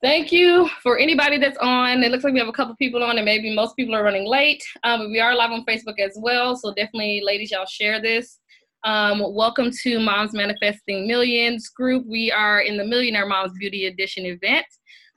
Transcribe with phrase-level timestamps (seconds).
[0.00, 2.04] Thank you for anybody that's on.
[2.04, 4.28] It looks like we have a couple people on, and maybe most people are running
[4.28, 4.62] late.
[4.84, 8.38] Um, we are live on Facebook as well, so definitely, ladies, y'all share this.
[8.84, 12.06] Um, welcome to Moms Manifesting Millions group.
[12.06, 14.66] We are in the Millionaire Moms Beauty Edition event.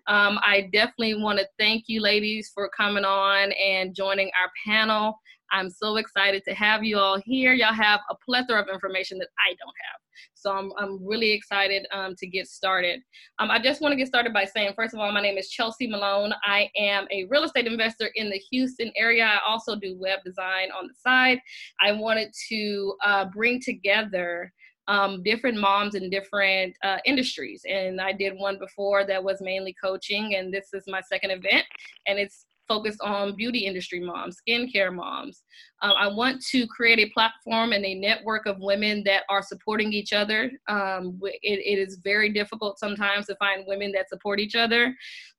[0.08, 5.20] Um, I definitely want to thank you, ladies, for coming on and joining our panel.
[5.52, 7.54] I'm so excited to have you all here.
[7.54, 10.00] Y'all have a plethora of information that I don't have.
[10.34, 13.02] So I'm, I'm really excited um, to get started.
[13.40, 15.50] Um, I just want to get started by saying, first of all, my name is
[15.50, 16.34] Chelsea Malone.
[16.44, 19.26] I am a real estate investor in the Houston area.
[19.26, 21.40] I also do web design on the side.
[21.82, 24.52] I wanted to uh, bring together
[24.88, 27.62] um, different moms in different uh, industries.
[27.70, 31.66] And I did one before that was mainly coaching, and this is my second event,
[32.08, 35.44] and it's focused on beauty industry moms, skincare moms.
[35.82, 39.92] Um, I want to create a platform and a network of women that are supporting
[39.92, 40.50] each other.
[40.70, 44.96] Um, it, it is very difficult sometimes to find women that support each other.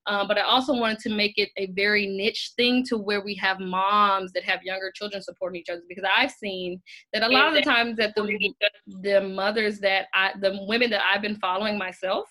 [0.07, 3.35] Um, but I also wanted to make it a very niche thing to where we
[3.37, 6.83] have moms that have younger children supporting each other because I've seen
[7.15, 8.55] that a lot of the times that the
[9.01, 12.29] the mothers that I the women that I've been following myself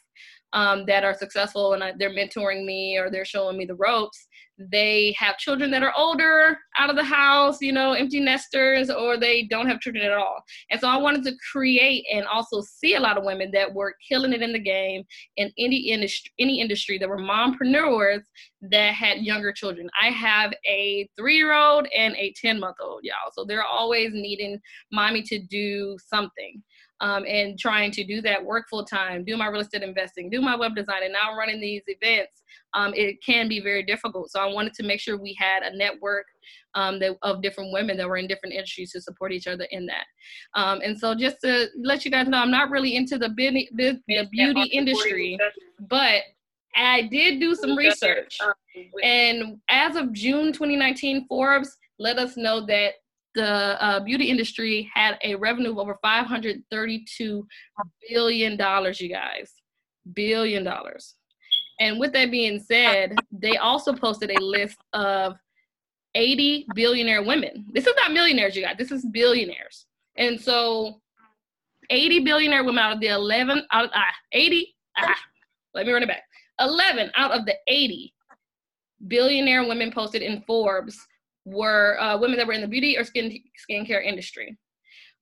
[0.53, 4.27] um, that are successful and they're mentoring me or they're showing me the ropes
[4.69, 9.17] they have children that are older out of the house you know empty nesters or
[9.17, 10.43] they don't have children at all.
[10.69, 13.95] And so i wanted to create and also see a lot of women that were
[14.07, 15.03] killing it in the game
[15.37, 18.21] in any industry any industry that were mompreneurs
[18.61, 19.89] that had younger children.
[19.99, 23.31] I have a three year old and a 10 month old y'all.
[23.33, 24.59] So they're always needing
[24.91, 26.61] mommy to do something
[27.01, 30.39] um, and trying to do that work full time, do my real estate investing, do
[30.39, 32.43] my web design, and now running these events,
[32.73, 34.31] um, it can be very difficult.
[34.31, 36.27] So I wanted to make sure we had a network
[36.75, 39.87] um, that, of different women that were in different industries to support each other in
[39.87, 40.05] that.
[40.53, 43.67] Um, and so just to let you guys know, I'm not really into the, beauty,
[43.73, 45.37] the, the beauty industry,
[45.89, 46.21] but
[46.75, 48.37] I did do some research.
[49.03, 52.93] And as of June 2019, Forbes let us know that
[53.35, 57.47] the uh, beauty industry had a revenue of over 532
[58.09, 59.51] billion dollars you guys.
[60.13, 61.15] Billion dollars.
[61.79, 65.35] And with that being said they also posted a list of
[66.15, 67.65] 80 billionaire women.
[67.71, 68.75] This is not millionaires you guys.
[68.77, 69.85] This is billionaires.
[70.17, 71.01] And so
[71.89, 75.15] 80 billionaire women out of the 11 out of ah, 80 ah,
[75.73, 76.23] let me run it back.
[76.59, 78.13] 11 out of the 80
[79.07, 80.97] billionaire women posted in forbes
[81.51, 83.37] were uh, women that were in the beauty or skin
[83.69, 84.57] skincare industry.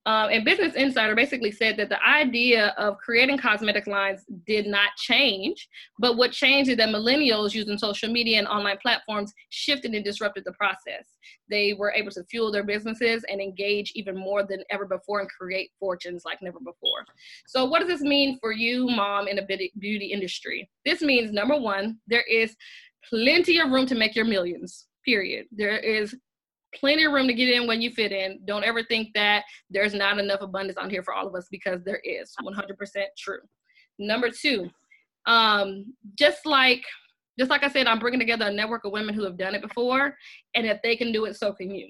[0.06, 4.96] Um, and Business Insider basically said that the idea of creating cosmetic lines did not
[4.96, 5.68] change,
[5.98, 10.44] but what changed is that millennials using social media and online platforms shifted and disrupted
[10.46, 11.06] the process.
[11.50, 15.28] They were able to fuel their businesses and engage even more than ever before and
[15.28, 17.04] create fortunes like never before.
[17.46, 20.70] So, what does this mean for you, mom, in the beauty industry?
[20.86, 22.56] This means number one, there is
[23.06, 25.46] plenty of room to make your millions period.
[25.52, 26.14] There is
[26.74, 28.40] plenty of room to get in when you fit in.
[28.44, 31.82] Don't ever think that there's not enough abundance on here for all of us because
[31.84, 33.40] there is 100% true.
[33.98, 34.70] Number two,
[35.26, 36.82] um, just like
[37.38, 39.62] just like I said, I'm bringing together a network of women who have done it
[39.62, 40.14] before,
[40.54, 41.88] and if they can do it, so can you.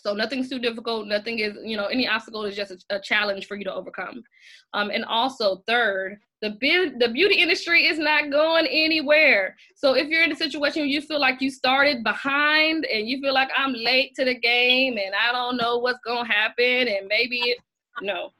[0.00, 1.06] So nothing's too difficult.
[1.06, 4.22] Nothing is, you know, any obstacle is just a, a challenge for you to overcome.
[4.72, 9.56] Um, and also, third, the be- the beauty industry is not going anywhere.
[9.74, 13.20] So if you're in a situation where you feel like you started behind and you
[13.20, 17.06] feel like I'm late to the game and I don't know what's gonna happen and
[17.08, 17.58] maybe it,
[18.00, 18.30] no,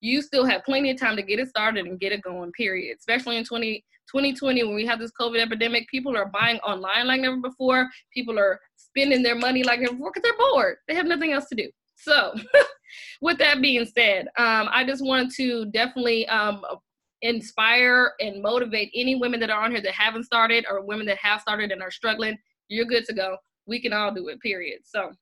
[0.00, 2.50] you still have plenty of time to get it started and get it going.
[2.52, 2.96] Period.
[2.98, 7.20] Especially in 20, 2020 when we have this COVID epidemic, people are buying online like
[7.20, 7.88] never before.
[8.12, 8.60] People are
[8.96, 10.76] spending their money like before because they're bored.
[10.88, 11.70] They have nothing else to do.
[11.96, 12.34] So,
[13.20, 16.62] with that being said, um, I just want to definitely um,
[17.22, 21.18] inspire and motivate any women that are on here that haven't started or women that
[21.18, 22.36] have started and are struggling,
[22.68, 23.36] you're good to go.
[23.66, 24.80] We can all do it, period.
[24.84, 25.12] So,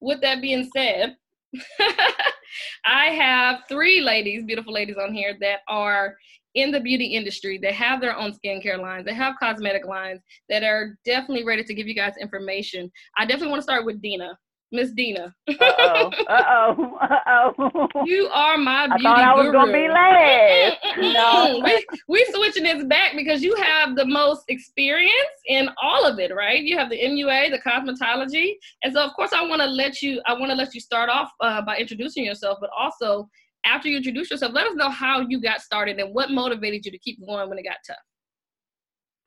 [0.00, 1.16] with that being said,
[2.84, 6.16] I have three ladies, beautiful ladies on here that are
[6.54, 7.58] in the beauty industry.
[7.58, 11.74] They have their own skincare lines, they have cosmetic lines that are definitely ready to
[11.74, 12.90] give you guys information.
[13.16, 14.36] I definitely want to start with Dina.
[14.70, 15.34] Miss Dina.
[15.48, 16.10] uh oh.
[16.28, 16.96] Uh oh.
[17.00, 17.18] Uh
[17.58, 18.04] oh.
[18.04, 19.52] You are my beauty I thought I was guru.
[19.52, 20.76] gonna be last.
[20.98, 21.62] no.
[21.64, 25.12] we we switching this back because you have the most experience
[25.46, 26.62] in all of it, right?
[26.62, 30.20] You have the MUA, the cosmetology, and so of course I want to let you.
[30.26, 33.28] I want to let you start off uh, by introducing yourself, but also
[33.64, 36.92] after you introduce yourself, let us know how you got started and what motivated you
[36.92, 37.96] to keep going when it got tough.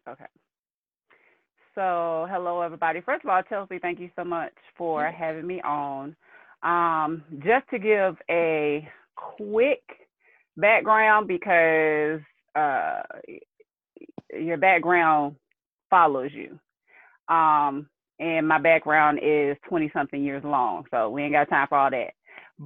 [0.10, 0.26] Okay.
[1.76, 3.00] So, hello, everybody.
[3.00, 6.16] First of all, Chelsea, thank you so much for having me on.
[6.64, 8.86] Um, just to give a
[9.16, 9.82] quick
[10.58, 12.20] background, because
[12.56, 13.04] uh,
[14.38, 15.38] your background
[15.90, 16.60] follows you.
[17.34, 17.88] Um,
[18.20, 21.90] and my background is 20 something years long, so we ain't got time for all
[21.90, 22.12] that.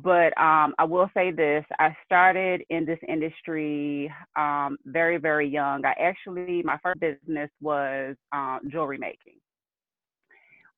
[0.04, 5.86] But um, I will say this I started in this industry um, very, very young.
[5.86, 9.36] I actually, my first business was um, jewelry making.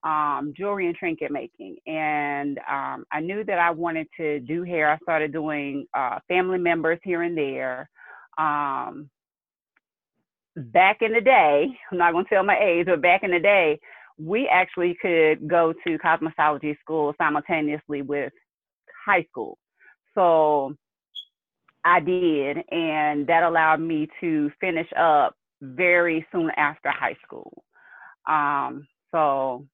[0.03, 1.77] Um, jewelry and trinket making.
[1.87, 4.91] And um, I knew that I wanted to do hair.
[4.91, 7.89] I started doing uh, family members here and there.
[8.37, 9.09] Um,
[10.55, 13.39] back in the day, I'm not going to tell my age, but back in the
[13.39, 13.79] day,
[14.19, 18.31] we actually could go to cosmetology school simultaneously with
[19.07, 19.57] high school.
[20.13, 20.75] So
[21.83, 27.63] I did, and that allowed me to finish up very soon after high school.
[28.27, 29.65] Um, so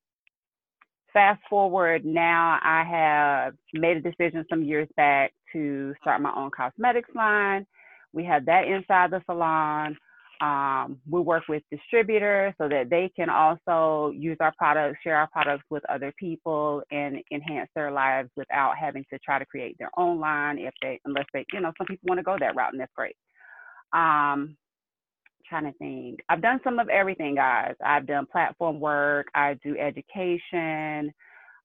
[1.11, 6.51] fast forward now, I have made a decision some years back to start my own
[6.55, 7.65] cosmetics line.
[8.13, 9.97] We have that inside the salon.
[10.41, 15.27] Um, we work with distributors so that they can also use our products, share our
[15.27, 19.91] products with other people, and enhance their lives without having to try to create their
[19.97, 20.57] own line.
[20.57, 22.91] If they, unless they, you know, some people want to go that route, and that's
[22.95, 23.15] great.
[23.93, 24.57] Um,
[25.47, 26.19] trying to think.
[26.29, 27.75] I've done some of everything, guys.
[27.85, 29.27] I've done platform work.
[29.35, 31.13] I do education.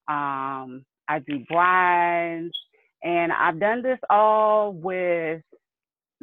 [0.07, 2.53] Um, I do blinds,
[3.03, 5.41] and I've done this all with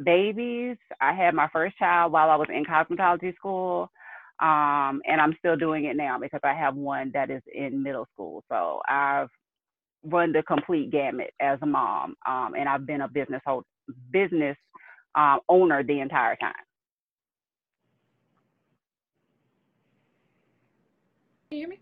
[0.03, 0.77] babies.
[1.01, 3.89] I had my first child while I was in cosmetology school.
[4.39, 8.07] Um, and I'm still doing it now because I have one that is in middle
[8.13, 8.43] school.
[8.49, 9.29] So I've
[10.03, 13.41] run the complete gamut as a mom, um, and I've been a business
[14.11, 14.57] business
[15.15, 16.53] um, owner the entire time.
[21.49, 21.79] Can you hear me?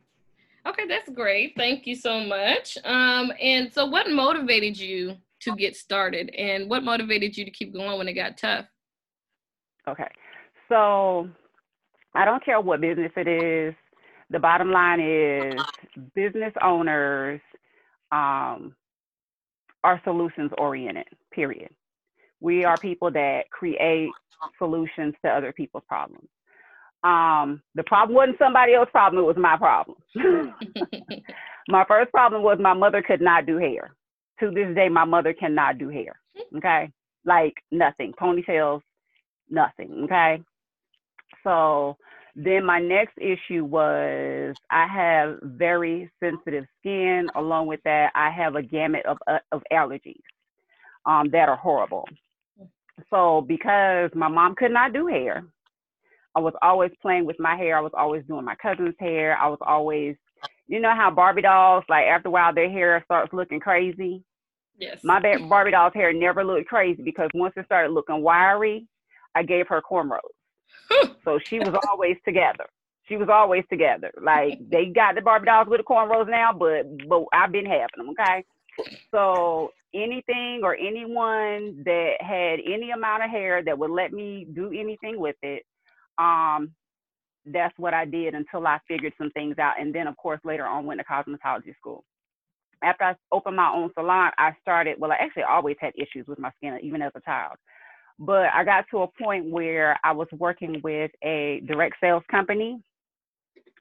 [0.65, 1.53] Okay, that's great.
[1.55, 2.77] Thank you so much.
[2.83, 7.73] Um, and so, what motivated you to get started and what motivated you to keep
[7.73, 8.65] going when it got tough?
[9.87, 10.09] Okay.
[10.69, 11.29] So
[12.15, 13.75] I don't care what business it is.
[14.31, 15.61] The bottom line is
[16.15, 17.39] business owners
[18.11, 18.75] um,
[19.83, 21.69] are solutions oriented, period.
[22.39, 24.09] We are people that create
[24.57, 26.27] solutions to other people's problems.
[27.03, 29.97] Um, the problem wasn't somebody else's problem, it was my problem.
[31.67, 33.95] my first problem was my mother could not do hair
[34.39, 36.19] to this day, my mother cannot do hair.
[36.37, 36.57] Mm-hmm.
[36.57, 36.91] Okay.
[37.25, 38.81] Like nothing, ponytails,
[39.49, 40.03] nothing.
[40.03, 40.41] Okay.
[41.43, 41.97] So
[42.35, 47.29] then my next issue was I have very sensitive skin.
[47.35, 50.21] Along with that, I have a gamut of, uh, of allergies
[51.05, 52.07] um, that are horrible.
[53.09, 55.45] So because my mom could not do hair,
[56.35, 57.77] I was always playing with my hair.
[57.77, 59.37] I was always doing my cousin's hair.
[59.37, 60.15] I was always
[60.67, 64.23] you know how Barbie dolls, like after a while, their hair starts looking crazy.
[64.77, 64.99] Yes.
[65.03, 68.87] My Barbie doll's hair never looked crazy because once it started looking wiry,
[69.33, 70.19] I gave her cornrows.
[71.23, 72.65] so she was always together.
[73.07, 74.11] She was always together.
[74.21, 77.97] Like they got the Barbie dolls with the cornrows now, but but I've been having
[77.97, 78.09] them.
[78.09, 78.43] Okay.
[79.11, 84.71] So anything or anyone that had any amount of hair that would let me do
[84.71, 85.63] anything with it,
[86.17, 86.71] um,
[87.45, 89.79] that's what I did until I figured some things out.
[89.79, 92.03] And then, of course, later on went to cosmetology school.
[92.83, 96.39] After I opened my own salon, I started, well, I actually always had issues with
[96.39, 97.57] my skin, even as a child.
[98.19, 102.81] But I got to a point where I was working with a direct sales company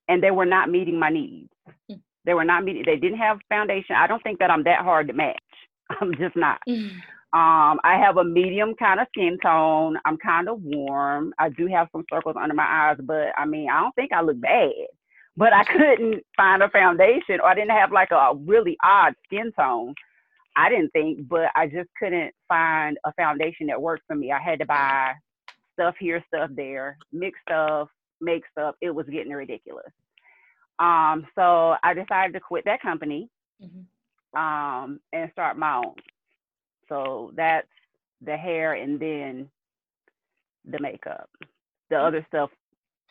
[0.09, 1.50] and they were not meeting my needs.
[1.88, 1.97] Hmm.
[2.25, 3.97] They were not meeting, they didn't have foundation.
[3.97, 5.38] I don't think that I'm that hard to match.
[6.00, 6.59] I'm just not.
[7.35, 9.99] Um, I have a medium kind of skin tone.
[10.05, 11.35] I'm kind of warm.
[11.37, 14.23] I do have some circles under my eyes, but I mean, I don't think I
[14.23, 14.71] look bad.
[15.37, 19.50] But I couldn't find a foundation, or I didn't have like a really odd skin
[19.59, 19.95] tone.
[20.55, 24.31] I didn't think, but I just couldn't find a foundation that worked for me.
[24.31, 25.14] I had to buy
[25.73, 27.88] stuff here, stuff there, mix stuff,
[28.21, 28.76] make stuff.
[28.81, 29.91] It was getting ridiculous.
[30.79, 33.29] Um, so I decided to quit that company
[33.61, 34.41] mm-hmm.
[34.41, 35.95] um, and start my own.
[36.88, 37.69] So that's
[38.21, 39.49] the hair and then
[40.64, 41.29] the makeup.
[41.91, 42.50] The other stuff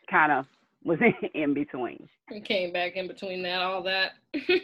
[0.10, 0.46] kind of
[0.84, 1.00] was
[1.34, 2.08] in between.
[2.32, 4.14] You came back in between that, all that.
[4.50, 4.60] well,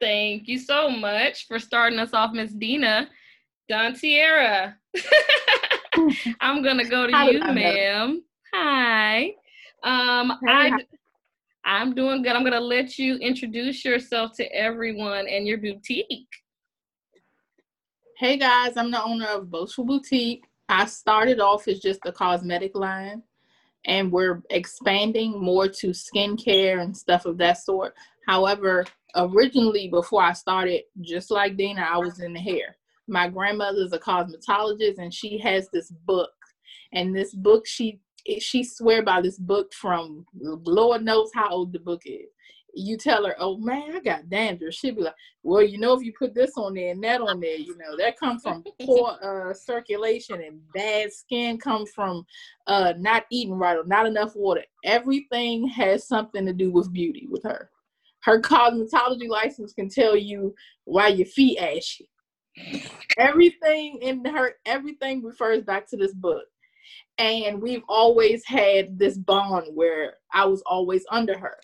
[0.00, 3.08] thank you so much for starting us off, Miss Dina.
[3.70, 4.74] Dontiera.
[6.40, 8.22] I'm gonna go to you, ma'am.
[8.52, 9.34] Hi.
[9.82, 10.78] Um, hey, I
[11.64, 12.32] I'm doing good.
[12.32, 16.28] I'm gonna let you introduce yourself to everyone and your boutique.
[18.20, 20.44] Hey guys, I'm the owner of Boastful Boutique.
[20.68, 23.22] I started off as just a cosmetic line,
[23.86, 27.94] and we're expanding more to skincare and stuff of that sort.
[28.26, 28.84] However,
[29.16, 32.76] originally, before I started, just like Dina, I was in the hair.
[33.08, 36.28] My grandmother's a cosmetologist, and she has this book.
[36.92, 38.00] And this book, she
[38.38, 42.28] she swear by this book from Lord knows how old the book is.
[42.74, 46.02] You tell her, "Oh man, I got dandruff." She'll be like, "Well, you know, if
[46.02, 49.16] you put this on there and that on there, you know, that comes from poor
[49.22, 52.24] uh, circulation and bad skin comes from
[52.66, 54.64] uh, not eating right or not enough water.
[54.84, 57.70] Everything has something to do with beauty with her.
[58.22, 62.08] Her cosmetology license can tell you why your feet ashy.
[63.18, 66.44] everything in her, everything refers back to this book."
[67.20, 71.58] and we've always had this bond where I was always under her.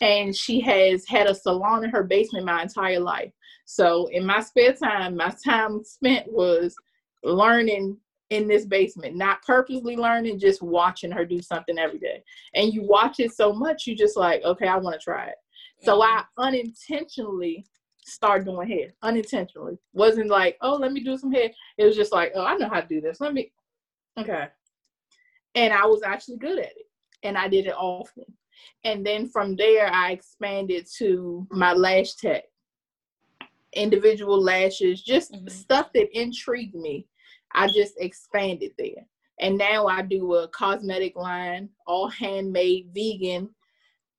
[0.00, 3.32] And she has had a salon in her basement my entire life.
[3.66, 6.74] So in my spare time, my time spent was
[7.22, 7.98] learning
[8.30, 12.22] in this basement, not purposely learning, just watching her do something every day.
[12.54, 15.36] And you watch it so much, you just like, okay, I want to try it.
[15.82, 16.42] So I mm-hmm.
[16.42, 17.66] unintentionally
[18.04, 19.78] started doing hair, unintentionally.
[19.92, 21.50] Wasn't like, oh, let me do some hair.
[21.76, 23.20] It was just like, oh, I know how to do this.
[23.20, 23.52] Let me,
[24.18, 24.48] okay
[25.54, 26.88] and I was actually good at it
[27.22, 28.24] and I did it often.
[28.84, 32.44] And then from there, I expanded to my lash tech,
[33.74, 35.48] individual lashes, just mm-hmm.
[35.48, 37.06] stuff that intrigued me.
[37.52, 39.06] I just expanded there.
[39.40, 43.50] And now I do a cosmetic line, all handmade, vegan.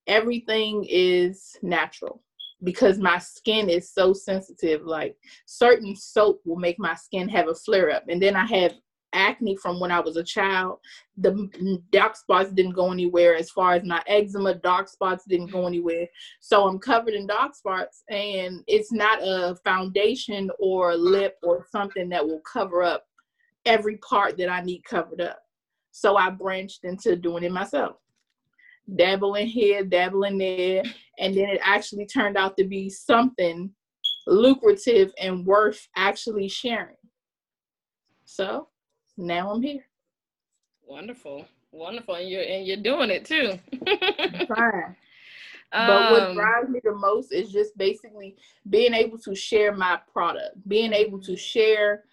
[0.07, 2.23] Everything is natural
[2.63, 4.81] because my skin is so sensitive.
[4.83, 8.05] Like certain soap will make my skin have a flare up.
[8.09, 8.73] And then I have
[9.13, 10.79] acne from when I was a child.
[11.17, 13.35] The dark spots didn't go anywhere.
[13.35, 16.07] As far as my eczema, dark spots didn't go anywhere.
[16.39, 21.65] So I'm covered in dark spots, and it's not a foundation or a lip or
[21.71, 23.05] something that will cover up
[23.65, 25.39] every part that I need covered up.
[25.91, 27.97] So I branched into doing it myself.
[28.95, 30.83] Dabbling here, dabbling there,
[31.19, 33.69] and then it actually turned out to be something
[34.25, 36.95] lucrative and worth actually sharing.
[38.25, 38.67] So
[39.17, 39.85] now I'm here.
[40.83, 43.59] Wonderful, wonderful, and you're and you're doing it too.
[44.55, 44.95] Fine.
[45.71, 48.35] But what um, drives me the most is just basically
[48.69, 52.03] being able to share my product, being able to share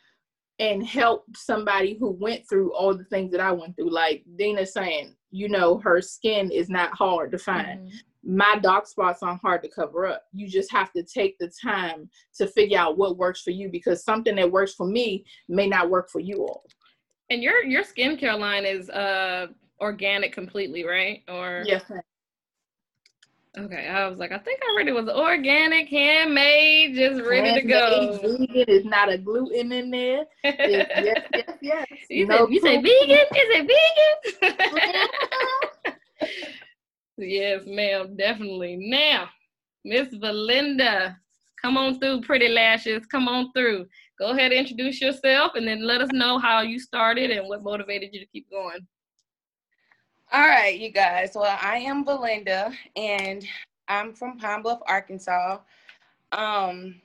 [0.60, 3.90] and help somebody who went through all the things that I went through.
[3.90, 7.80] Like Dina saying, you know, her skin is not hard to find.
[7.80, 8.36] Mm-hmm.
[8.36, 10.24] My dark spots aren't hard to cover up.
[10.32, 14.04] You just have to take the time to figure out what works for you because
[14.04, 16.64] something that works for me may not work for you all.
[17.30, 19.48] And your your skincare line is uh
[19.80, 21.22] organic completely, right?
[21.28, 21.84] Or yes.
[23.56, 27.62] Okay, I was like, I think I read it was organic, handmade, just ready handmade,
[27.62, 28.18] to go.
[28.22, 30.26] Vegan is not a gluten in there.
[30.44, 31.86] yes, yes, yes, yes.
[32.10, 33.26] You, no said, you say vegan?
[33.34, 33.70] Is it
[35.82, 35.96] vegan?
[37.18, 38.76] yes, ma'am, definitely.
[38.76, 39.28] Now,
[39.84, 41.18] Miss Belinda,
[41.60, 43.06] come on through, pretty lashes.
[43.06, 43.86] Come on through
[44.18, 47.62] go ahead and introduce yourself and then let us know how you started and what
[47.62, 48.86] motivated you to keep going.
[50.32, 51.32] All right, you guys.
[51.34, 53.46] Well, I am Belinda and
[53.88, 55.58] I'm from Pine Bluff, Arkansas.
[56.32, 57.00] Um,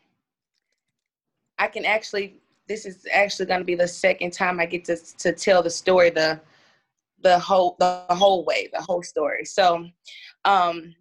[1.58, 4.98] I can actually, this is actually going to be the second time I get to,
[5.20, 6.42] to tell the story the
[7.22, 9.46] the whole the whole way, the whole story.
[9.46, 9.88] So,
[10.44, 10.94] um,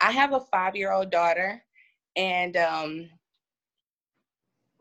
[0.00, 1.62] I have a five year old daughter,
[2.16, 3.10] and um,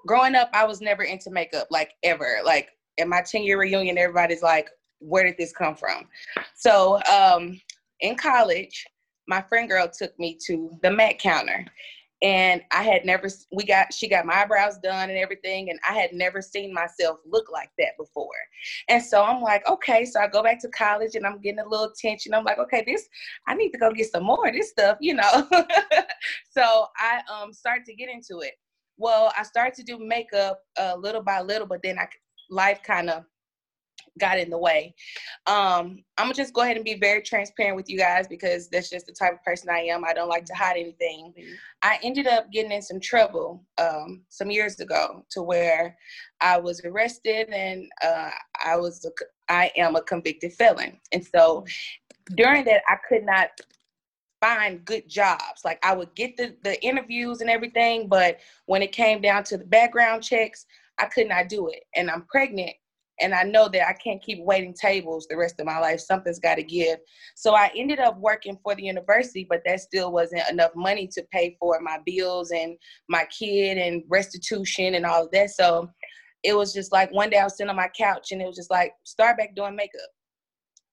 [0.07, 2.37] growing up, I was never into makeup, like ever.
[2.43, 6.07] Like in my 10 year reunion, everybody's like, where did this come from?
[6.55, 7.61] So um,
[7.99, 8.85] in college,
[9.27, 11.65] my friend girl took me to the MAC counter.
[12.23, 15.69] And I had never, we got, she got my eyebrows done and everything.
[15.69, 18.33] And I had never seen myself look like that before.
[18.89, 20.03] And so I'm like, okay.
[20.03, 22.33] So I go back to college and I'm getting a little attention.
[22.33, 23.07] I'm like, okay, this,
[23.47, 25.47] I need to go get some more of this stuff, you know?
[26.49, 28.55] so I um, started to get into it
[28.97, 32.07] well, I started to do makeup uh, little by little, but then I
[32.49, 33.23] life kind of
[34.19, 34.95] got in the way.
[35.45, 38.89] Um, I'm gonna just go ahead and be very transparent with you guys because that's
[38.89, 40.03] just the type of person I am.
[40.03, 41.33] I don't like to hide anything.
[41.37, 41.53] Mm-hmm.
[41.83, 45.95] I ended up getting in some trouble um, some years ago to where
[46.41, 48.31] I was arrested and uh,
[48.65, 49.11] I was a,
[49.51, 51.65] I am a convicted felon, and so
[52.35, 53.49] during that I could not
[54.41, 55.61] find good jobs.
[55.65, 59.57] Like I would get the, the interviews and everything, but when it came down to
[59.57, 60.65] the background checks,
[60.99, 61.83] I could not do it.
[61.95, 62.75] And I'm pregnant
[63.19, 65.99] and I know that I can't keep waiting tables the rest of my life.
[65.99, 66.99] Something's got to give.
[67.35, 71.23] So I ended up working for the university, but that still wasn't enough money to
[71.31, 72.77] pay for my bills and
[73.09, 75.49] my kid and restitution and all of that.
[75.49, 75.89] So
[76.43, 78.55] it was just like one day I was sitting on my couch and it was
[78.55, 80.01] just like, start back doing makeup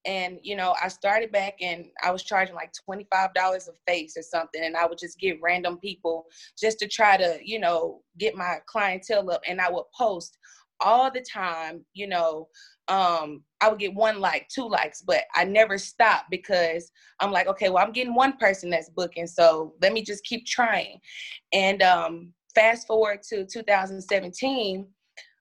[0.07, 3.35] and you know i started back and i was charging like $25
[3.69, 6.27] a face or something and i would just get random people
[6.59, 10.39] just to try to you know get my clientele up and i would post
[10.81, 12.49] all the time you know
[12.89, 17.47] um I would get one like, two likes, but I never stopped because I'm like,
[17.47, 21.01] okay, well, I'm getting one person that's booking, so let me just keep trying.
[21.55, 24.87] And um, fast forward to 2017,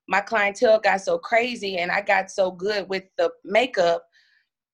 [0.07, 4.05] my clientele got so crazy and I got so good with the makeup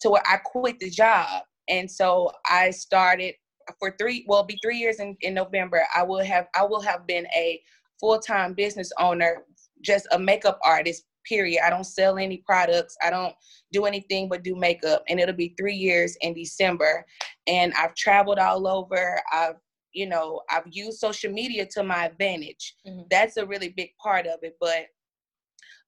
[0.02, 1.44] to where I quit the job.
[1.68, 3.36] And so I started
[3.80, 5.86] for three, well, be three years in, in November.
[5.96, 7.62] I will have I will have been a
[8.00, 9.44] full-time business owner,
[9.84, 11.62] just a makeup artist, period.
[11.64, 12.96] I don't sell any products.
[13.04, 13.36] I don't
[13.72, 15.04] do anything but do makeup.
[15.08, 17.06] And it'll be three years in December.
[17.46, 19.22] And I've traveled all over.
[19.32, 19.56] I've
[19.94, 23.02] you know i've used social media to my advantage mm-hmm.
[23.10, 24.86] that's a really big part of it but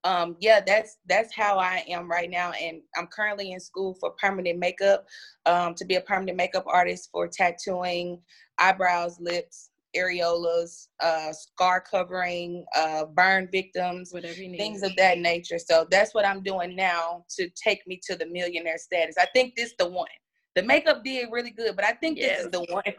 [0.04, 4.10] um yeah that's that's how i am right now and i'm currently in school for
[4.12, 5.06] permanent makeup
[5.46, 8.20] um to be a permanent makeup artist for tattooing
[8.58, 14.12] eyebrows lips areolas uh scar covering uh burn victims
[14.56, 15.58] things of that nature.
[15.58, 19.16] So that's what i'm doing now to take me to the millionaire status.
[19.20, 20.06] I think this the one.
[20.54, 22.38] The makeup did really good but i think yes.
[22.38, 22.82] this is the one.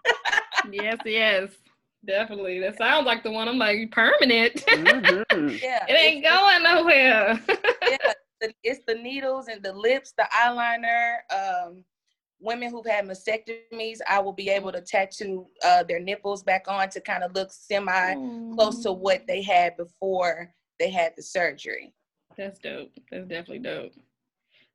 [0.71, 1.49] Yes yes
[2.05, 2.59] Definitely.
[2.59, 4.63] That sounds like the one I'm like permanent.
[4.73, 5.49] Mm-hmm.
[5.63, 5.85] yeah.
[5.87, 7.41] It ain't going nowhere.
[7.89, 8.13] yeah.
[8.63, 11.17] It's the needles and the lips, the eyeliner.
[11.33, 11.83] Um,
[12.39, 16.89] women who've had mastectomies, I will be able to tattoo uh, their nipples back on
[16.89, 18.53] to kind of look semi mm.
[18.55, 21.93] close to what they had before they had the surgery.
[22.37, 22.91] That's dope.
[23.11, 23.93] That's definitely dope.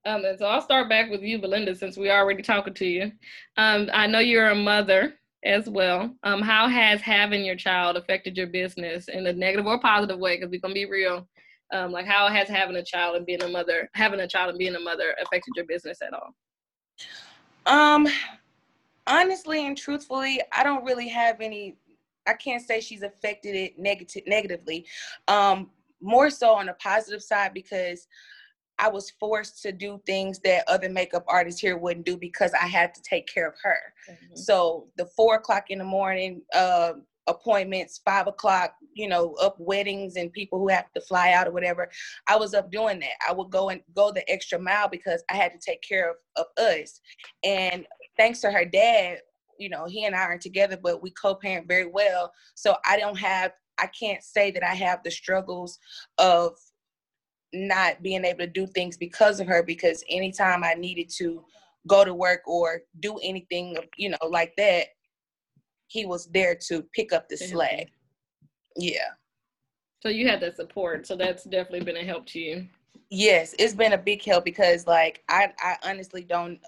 [0.05, 3.13] Um, and so I'll start back with you, Belinda, since we already talking to you.
[3.57, 5.15] Um, I know you're a mother
[5.45, 6.15] as well.
[6.23, 10.37] Um, how has having your child affected your business in a negative or positive way?
[10.37, 11.29] Because we're gonna be real.
[11.73, 14.59] Um, like how has having a child and being a mother, having a child and
[14.59, 16.35] being a mother affected your business at all?
[17.67, 18.09] Um,
[19.07, 21.77] honestly and truthfully, I don't really have any.
[22.27, 24.87] I can't say she's affected it negative negatively.
[25.29, 28.07] Um, more so on the positive side because
[28.79, 32.67] I was forced to do things that other makeup artists here wouldn't do because I
[32.67, 33.79] had to take care of her.
[34.11, 34.37] Mm-hmm.
[34.37, 36.93] So the four o'clock in the morning uh,
[37.27, 41.53] appointments, five o'clock, you know, up weddings and people who have to fly out or
[41.53, 41.91] whatever.
[42.27, 43.17] I was up doing that.
[43.29, 46.17] I would go and go the extra mile because I had to take care of,
[46.37, 47.01] of us.
[47.45, 47.87] And
[48.17, 49.19] thanks to her dad,
[49.59, 52.33] you know, he and I aren't together, but we co-parent very well.
[52.55, 55.79] So I don't have I can't say that I have the struggles
[56.19, 56.59] of
[57.53, 61.45] not being able to do things because of her because anytime I needed to
[61.87, 64.89] go to work or do anything you know like that
[65.87, 67.89] he was there to pick up the slack.
[68.77, 69.09] Yeah.
[70.03, 72.67] So you had that support so that's definitely been a help to you.
[73.11, 76.61] Yes it's been a big help because like i i honestly don't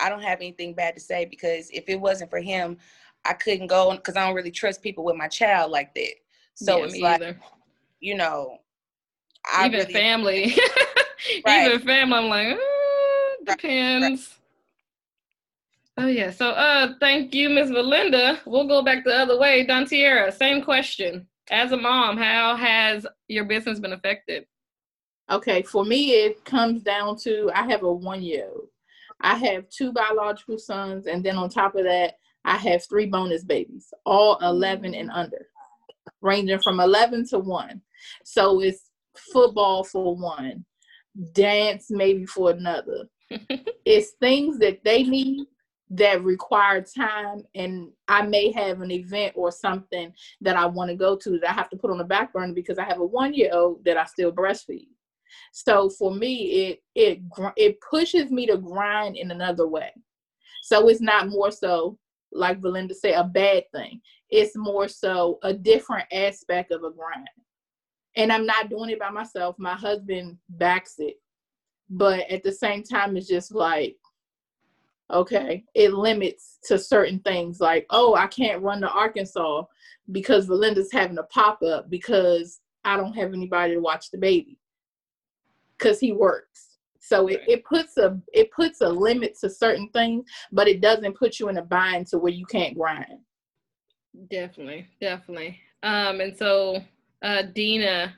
[0.00, 2.76] i don't have anything bad to say because if it wasn't for him
[3.24, 6.14] i couldn't go because i don't really trust people with my child like that.
[6.56, 7.40] So yeah, it's like either.
[8.00, 8.58] you know
[9.52, 10.56] I even really, family,
[11.46, 11.66] right.
[11.66, 12.18] even family.
[12.18, 14.38] I'm like, uh, depends.
[15.96, 16.06] Right.
[16.06, 16.30] Oh yeah.
[16.30, 18.40] So uh, thank you, Miss Belinda.
[18.46, 19.64] We'll go back the other way.
[19.66, 21.26] Dontiera, same question.
[21.50, 24.46] As a mom, how has your business been affected?
[25.30, 28.68] Okay, for me, it comes down to I have a one year old.
[29.20, 33.42] I have two biological sons, and then on top of that, I have three bonus
[33.42, 35.46] babies, all 11 and under,
[36.20, 37.80] ranging from 11 to 1.
[38.24, 38.83] So it's
[39.16, 40.64] football for one,
[41.32, 43.08] dance maybe for another.
[43.84, 45.46] it's things that they need
[45.90, 50.96] that require time and I may have an event or something that I want to
[50.96, 53.04] go to that I have to put on the back burner because I have a
[53.04, 54.88] one year old that I still breastfeed.
[55.52, 57.20] So for me, it it
[57.56, 59.92] it pushes me to grind in another way.
[60.62, 61.98] So it's not more so
[62.32, 64.00] like Belinda said a bad thing.
[64.30, 67.28] It's more so a different aspect of a grind
[68.16, 69.56] and I'm not doing it by myself.
[69.58, 71.16] My husband backs it.
[71.90, 73.96] But at the same time, it's just like,
[75.12, 79.64] okay, it limits to certain things like, oh, I can't run to Arkansas
[80.12, 84.58] because Belinda's having a pop up because I don't have anybody to watch the baby
[85.78, 86.68] because he works.
[87.00, 91.18] So it, it puts a it puts a limit to certain things, but it doesn't
[91.18, 93.18] put you in a bind to where you can't grind.
[94.30, 95.60] Definitely, definitely.
[95.82, 96.82] Um, and so
[97.22, 98.14] uh, Dina,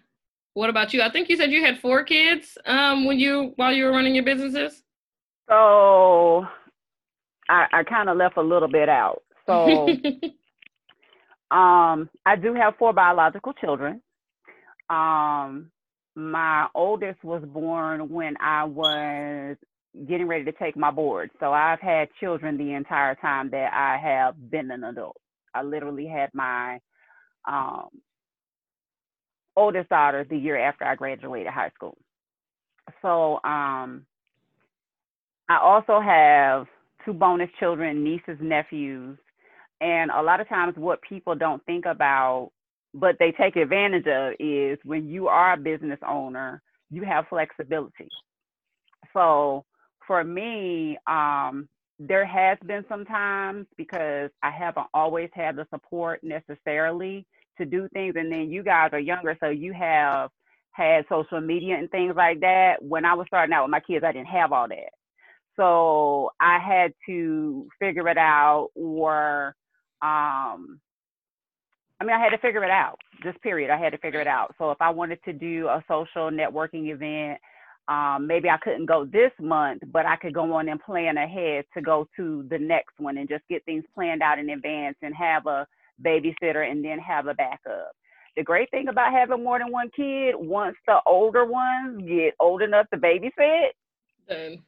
[0.54, 1.02] what about you?
[1.02, 4.14] I think you said you had four kids um, when you while you were running
[4.14, 4.82] your businesses.
[5.48, 6.46] So
[7.48, 9.22] I, I kind of left a little bit out.
[9.46, 9.88] So
[11.50, 14.02] um, I do have four biological children.
[14.88, 15.70] Um,
[16.14, 19.56] my oldest was born when I was
[20.09, 21.30] getting ready to take my board.
[21.40, 25.16] So I've had children the entire time that I have been an adult.
[25.54, 26.78] I literally had my
[27.46, 27.88] um,
[29.57, 31.97] oldest daughter the year after I graduated high school.
[33.03, 34.07] So um,
[35.49, 36.66] I also have
[37.05, 39.19] two bonus children, nieces, nephews,
[39.81, 42.51] and a lot of times what people don't think about,
[42.95, 48.09] but they take advantage of, is when you are a business owner, you have flexibility.
[49.12, 49.64] So
[50.07, 56.21] for me, um, there has been some times because I haven't always had the support
[56.23, 57.27] necessarily
[57.59, 58.14] to do things.
[58.16, 60.31] And then you guys are younger, so you have
[60.73, 62.75] had social media and things like that.
[62.81, 64.92] When I was starting out with my kids, I didn't have all that.
[65.57, 69.57] So I had to figure it out or
[70.03, 70.81] um
[71.99, 72.99] I mean I had to figure it out.
[73.23, 73.71] Just period.
[73.71, 74.55] I had to figure it out.
[74.59, 77.40] So if I wanted to do a social networking event,
[77.88, 81.64] um, maybe I couldn't go this month, but I could go on and plan ahead
[81.75, 85.14] to go to the next one and just get things planned out in advance and
[85.14, 85.66] have a
[86.04, 87.92] babysitter and then have a backup.
[88.37, 92.61] The great thing about having more than one kid, once the older ones get old
[92.62, 93.70] enough to babysit,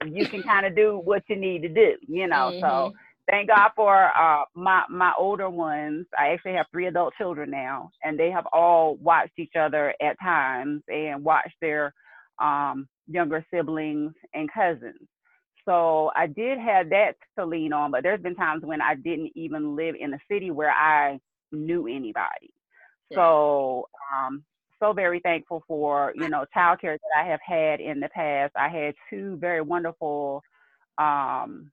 [0.06, 2.50] you can kind of do what you need to do, you know.
[2.52, 2.60] Mm-hmm.
[2.60, 2.92] So
[3.28, 6.06] thank God for uh, my my older ones.
[6.18, 10.18] I actually have three adult children now, and they have all watched each other at
[10.22, 11.92] times and watched their
[12.40, 15.08] um, younger siblings and cousins.
[15.68, 19.33] So I did have that to lean on, but there's been times when I didn't
[19.35, 21.20] even live in a city where I
[21.52, 22.52] knew anybody.
[23.14, 24.44] So um,
[24.81, 28.54] so very thankful for you know childcare that I have had in the past.
[28.57, 30.42] I had two very wonderful,
[30.98, 31.70] um,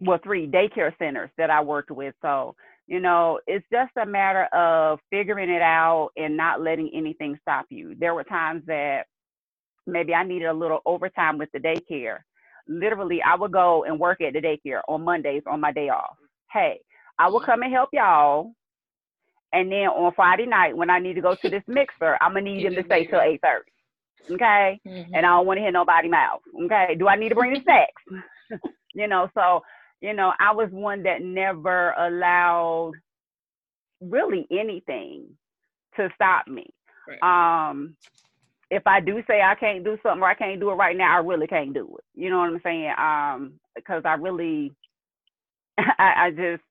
[0.00, 2.14] well, three daycare centers that I worked with.
[2.22, 2.56] So
[2.86, 7.66] you know, it's just a matter of figuring it out and not letting anything stop
[7.68, 7.96] you.
[7.98, 9.06] There were times that
[9.86, 12.20] maybe I needed a little overtime with the daycare.
[12.68, 16.16] Literally, I would go and work at the daycare on Mondays on my day off.
[16.52, 16.80] Hey,
[17.18, 17.50] I will mm-hmm.
[17.50, 18.52] come and help y'all
[19.52, 22.42] and then on Friday night, when I need to go to this mixer, I'm gonna
[22.42, 23.72] need him to stay till eight thirty.
[24.30, 25.14] Okay, mm-hmm.
[25.14, 26.40] and I don't want to hear nobody mouth.
[26.64, 28.62] Okay, do I need to bring the snacks?
[28.94, 29.62] you know, so
[30.00, 32.92] you know, I was one that never allowed
[34.00, 35.26] really anything
[35.96, 36.66] to stop me.
[37.08, 37.22] Right.
[37.70, 37.96] Um,
[38.70, 41.16] if I do say I can't do something or I can't do it right now,
[41.16, 42.04] I really can't do it.
[42.20, 42.92] You know what I'm saying?
[42.98, 44.74] Um, because I really,
[45.78, 46.62] I, I just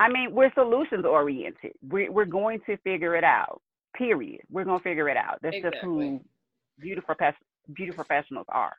[0.00, 1.72] I mean, we're solutions oriented.
[1.86, 3.60] We're, we're going to figure it out,
[3.94, 4.40] period.
[4.50, 5.38] We're going to figure it out.
[5.42, 5.78] That's exactly.
[5.78, 6.20] just who
[6.80, 7.34] beauty, prof-
[7.74, 8.74] beauty professionals are.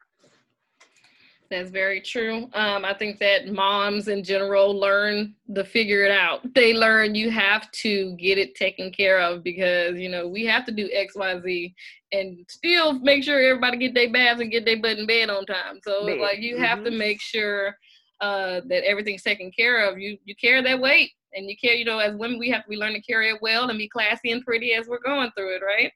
[1.52, 2.50] That's very true.
[2.54, 6.42] Um, I think that moms in general learn to figure it out.
[6.56, 10.66] They learn you have to get it taken care of because you know we have
[10.68, 11.76] to do X, Y, Z,
[12.14, 15.46] and still make sure everybody get their baths and get their butt in bed on
[15.46, 15.82] time.
[15.84, 16.20] So bed.
[16.20, 16.64] like you mm-hmm.
[16.64, 17.00] have to mm-hmm.
[17.00, 17.76] make sure
[18.22, 20.00] uh, that everything's taken care of.
[20.00, 21.80] You you carry that weight, and you carry.
[21.80, 23.90] You know, as women, we have to we learn to carry it well and be
[23.90, 25.92] classy and pretty as we're going through it, right?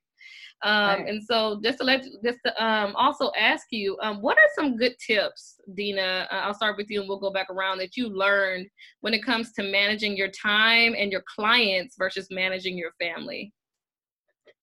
[0.63, 1.09] Um, right.
[1.09, 4.77] And so, just to let just to um, also ask you, um, what are some
[4.77, 6.27] good tips, Dina?
[6.31, 8.67] Uh, I'll start with you, and we'll go back around that you learned
[9.01, 13.51] when it comes to managing your time and your clients versus managing your family.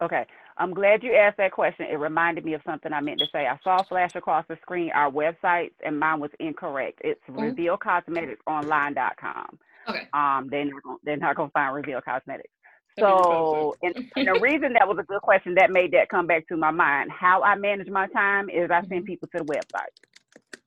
[0.02, 0.24] Okay.
[0.58, 1.86] I'm glad you asked that question.
[1.90, 3.46] It reminded me of something I meant to say.
[3.46, 7.00] I saw flash across the screen our websites, and mine was incorrect.
[7.02, 7.40] It's mm-hmm.
[7.40, 9.58] revealcosmeticsonline.com.
[9.88, 10.06] Okay.
[10.12, 12.50] Um, they're not gonna, they're not gonna find Reveal Cosmetics.
[12.98, 16.46] So, and, and, the reason that was a good question that made that come back
[16.48, 17.10] to my mind.
[17.10, 19.04] How I manage my time is I send mm-hmm.
[19.04, 20.60] people to the website.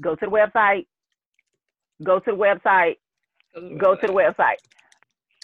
[0.00, 0.86] Go to the website.
[2.02, 2.96] Go to the website.
[3.78, 4.60] Go to the website.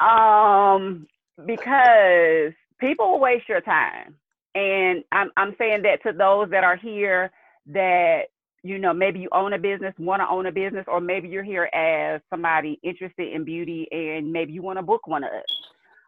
[0.00, 1.06] Um,
[1.44, 4.16] because people will waste your time.
[4.54, 7.30] And I'm I'm saying that to those that are here
[7.66, 8.22] that
[8.62, 11.42] you know maybe you own a business, want to own a business, or maybe you're
[11.42, 15.44] here as somebody interested in beauty and maybe you want to book one of us.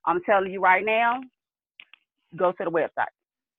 [0.09, 1.21] I'm telling you right now,
[2.37, 3.14] go to the website.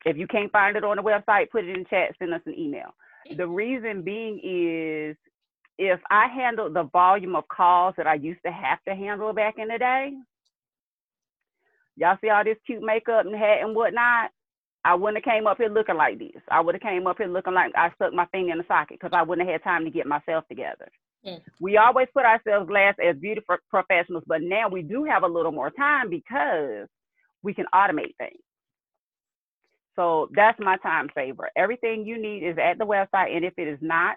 [0.05, 2.57] If you can't find it on the website, put it in chat, send us an
[2.57, 2.95] email.
[3.37, 5.17] The reason being is
[5.77, 9.55] if I handled the volume of calls that I used to have to handle back
[9.57, 10.13] in the day,
[11.99, 14.31] Y'all see all this cute makeup and hat and whatnot?
[14.85, 16.41] I wouldn't have came up here looking like this.
[16.49, 18.99] I would have came up here looking like I stuck my finger in the socket
[19.01, 20.87] because I wouldn't have had time to get myself together.
[21.25, 21.41] Mm.
[21.59, 25.51] We always put ourselves last as beauty professionals, but now we do have a little
[25.51, 26.87] more time because
[27.43, 28.39] we can automate things.
[29.95, 31.49] So that's my time saver.
[31.57, 34.15] Everything you need is at the website, and if it is not,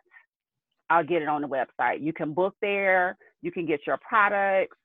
[0.90, 2.00] I'll get it on the website.
[2.02, 3.16] You can book there.
[3.40, 4.76] You can get your products.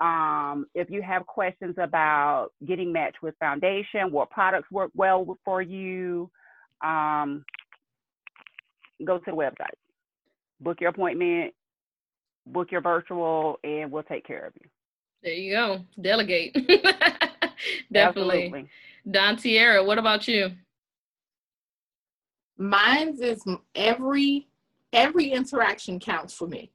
[0.00, 5.60] Um, if you have questions about getting matched with foundation, what products work well for
[5.60, 6.30] you,
[6.82, 7.44] um,
[9.04, 9.76] go to the website,
[10.60, 11.52] book your appointment,
[12.46, 14.68] book your virtual, and we'll take care of you.
[15.22, 15.84] There you go.
[16.00, 16.54] Delegate.
[17.92, 18.44] Definitely.
[18.44, 18.68] Absolutely.
[19.08, 20.50] Dontiera, what about you?
[22.58, 23.42] Mine's is
[23.74, 24.48] every
[24.92, 26.70] every interaction counts for me.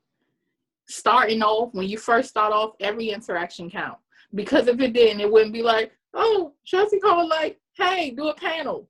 [0.87, 3.97] Starting off, when you first start off, every interaction count.
[4.33, 8.35] Because if it didn't, it wouldn't be like, oh, Chelsea called like, hey, do a
[8.35, 8.87] panel.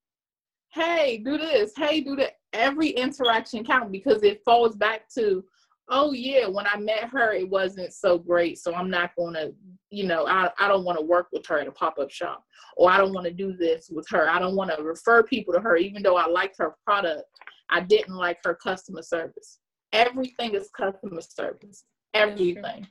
[0.70, 1.72] Hey, do this.
[1.76, 2.38] Hey, do that.
[2.54, 5.44] Every interaction count because it falls back to,
[5.90, 8.58] oh yeah, when I met her, it wasn't so great.
[8.58, 9.52] So I'm not gonna,
[9.90, 12.44] you know, I, I don't want to work with her at a pop-up shop.
[12.78, 14.28] Or I don't want to do this with her.
[14.28, 17.24] I don't want to refer people to her, even though I liked her product.
[17.70, 19.60] I didn't like her customer service.
[19.94, 21.86] Everything is customer service.
[22.14, 22.88] Everything.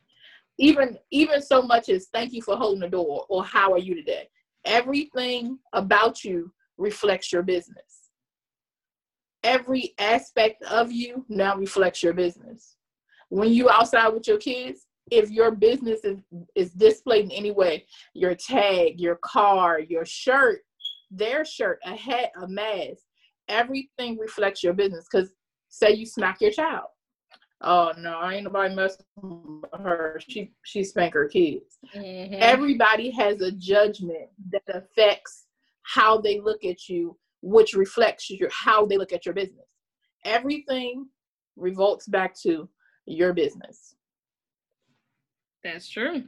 [0.59, 3.95] Even even so much as thank you for holding the door or how are you
[3.95, 4.29] today.
[4.65, 8.11] Everything about you reflects your business.
[9.43, 12.77] Every aspect of you now reflects your business.
[13.35, 16.19] When you outside with your kids, if your business is,
[16.55, 20.61] is displayed in any way, your tag, your car, your shirt,
[21.11, 23.03] their shirt, a hat, a mask,
[23.49, 25.09] everything reflects your business.
[25.11, 25.31] Because
[25.69, 26.87] say you smack your child.
[27.61, 30.21] Oh no, I ain't nobody messing with her.
[30.29, 31.79] She she spank her kids.
[31.93, 32.37] Mm-hmm.
[32.39, 35.47] Everybody has a judgment that affects
[35.83, 39.67] how they look at you, which reflects your how they look at your business.
[40.25, 41.09] Everything
[41.57, 42.69] revolts back to
[43.07, 43.95] your business.
[45.63, 46.25] That's true.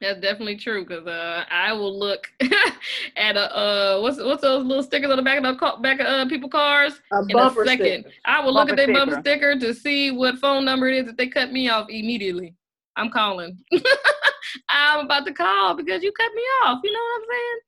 [0.00, 2.26] That's definitely true because uh, I will look
[3.16, 6.06] at a uh, what's what's those little stickers on the back of the back of
[6.06, 8.02] uh, people cars a in a second.
[8.02, 8.10] Sticker.
[8.24, 11.06] I will bumper look at their bumper sticker to see what phone number it is
[11.06, 12.54] that they cut me off immediately.
[12.96, 13.58] I'm calling.
[14.70, 16.80] I'm about to call because you cut me off.
[16.82, 17.60] You know what I'm saying?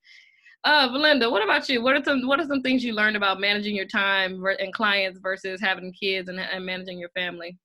[0.64, 1.82] Uh, Belinda, what about you?
[1.82, 5.18] What are some What are some things you learned about managing your time and clients
[5.20, 7.58] versus having kids and, and managing your family?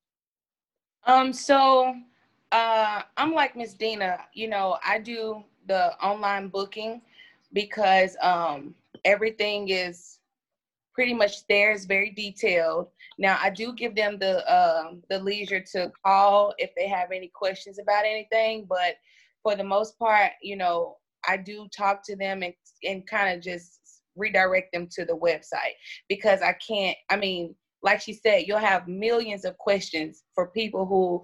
[1.08, 1.34] Um.
[1.34, 1.96] So
[2.52, 4.20] uh, I'm like Miss Dina.
[4.34, 7.02] You know, I do the online booking
[7.54, 10.20] because um, everything is
[10.94, 11.72] pretty much there.
[11.72, 12.88] It's very detailed.
[13.20, 17.32] Now, I do give them the um, the leisure to call if they have any
[17.34, 18.96] questions about anything, but
[19.44, 23.44] for the most part, you know, I do talk to them and and kind of
[23.44, 25.76] just redirect them to the website
[26.10, 26.98] because I can't.
[27.10, 27.56] I mean,
[27.88, 31.24] like she said, you'll have millions of questions for people who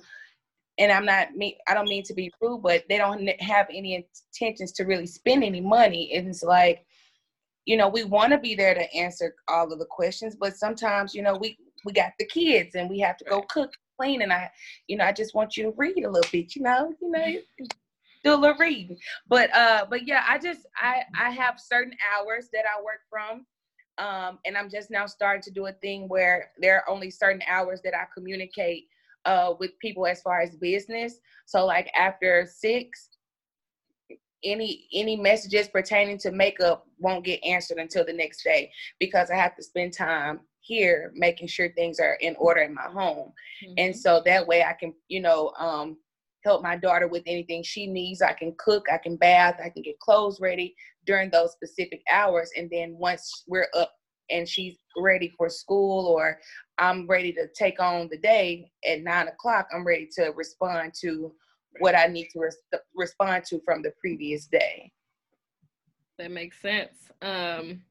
[0.80, 3.92] and I'm not me I don't mean to be rude, but they don't have any
[4.02, 6.14] intentions to really spend any money.
[6.16, 6.86] And it's like,
[7.66, 11.14] you know, we want to be there to answer all of the questions, but sometimes,
[11.14, 14.32] you know, we we got the kids and we have to go cook, clean, and
[14.32, 14.50] I,
[14.88, 17.28] you know, I just want you to read a little bit, you know, you know,
[18.24, 18.98] do a little reading.
[19.28, 23.46] But uh, but yeah, I just I I have certain hours that I work from.
[23.98, 27.42] Um, and I'm just now starting to do a thing where there are only certain
[27.48, 28.88] hours that I communicate
[29.26, 31.20] uh, with people as far as business.
[31.46, 33.10] So like after six,
[34.44, 39.36] any any messages pertaining to makeup won't get answered until the next day because I
[39.36, 43.32] have to spend time here making sure things are in order in my home.
[43.64, 43.74] Mm-hmm.
[43.78, 45.98] And so that way I can, you know, um,
[46.44, 48.22] help my daughter with anything she needs.
[48.22, 52.50] I can cook, I can bath, I can get clothes ready during those specific hours.
[52.58, 53.92] And then once we're up
[54.30, 56.40] and she's ready for school or
[56.78, 61.34] I'm ready to take on the day at nine o'clock, I'm ready to respond to
[61.80, 64.92] what I need to res- respond to from the previous day.
[66.20, 67.12] That makes sense.
[67.22, 67.82] Um,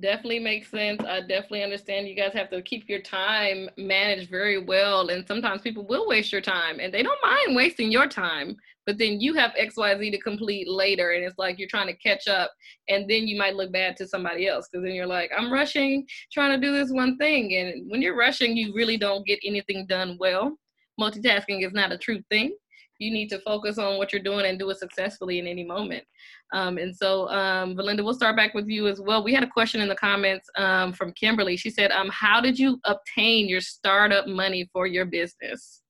[0.00, 1.02] definitely makes sense.
[1.04, 5.08] I definitely understand you guys have to keep your time managed very well.
[5.08, 8.56] And sometimes people will waste your time and they don't mind wasting your time
[8.88, 12.26] but then you have xyz to complete later and it's like you're trying to catch
[12.26, 12.50] up
[12.88, 16.06] and then you might look bad to somebody else because then you're like i'm rushing
[16.32, 19.84] trying to do this one thing and when you're rushing you really don't get anything
[19.86, 20.56] done well
[20.98, 22.56] multitasking is not a true thing
[22.98, 26.04] you need to focus on what you're doing and do it successfully in any moment
[26.52, 29.48] um, and so um, belinda we'll start back with you as well we had a
[29.48, 33.60] question in the comments um, from kimberly she said um, how did you obtain your
[33.60, 35.82] startup money for your business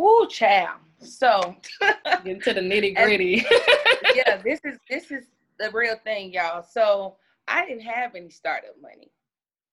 [0.00, 0.80] Ooh, child.
[1.00, 3.44] So get into the nitty gritty.
[4.14, 5.26] yeah, this is this is
[5.58, 6.62] the real thing, y'all.
[6.68, 7.16] So
[7.48, 9.10] I didn't have any startup money,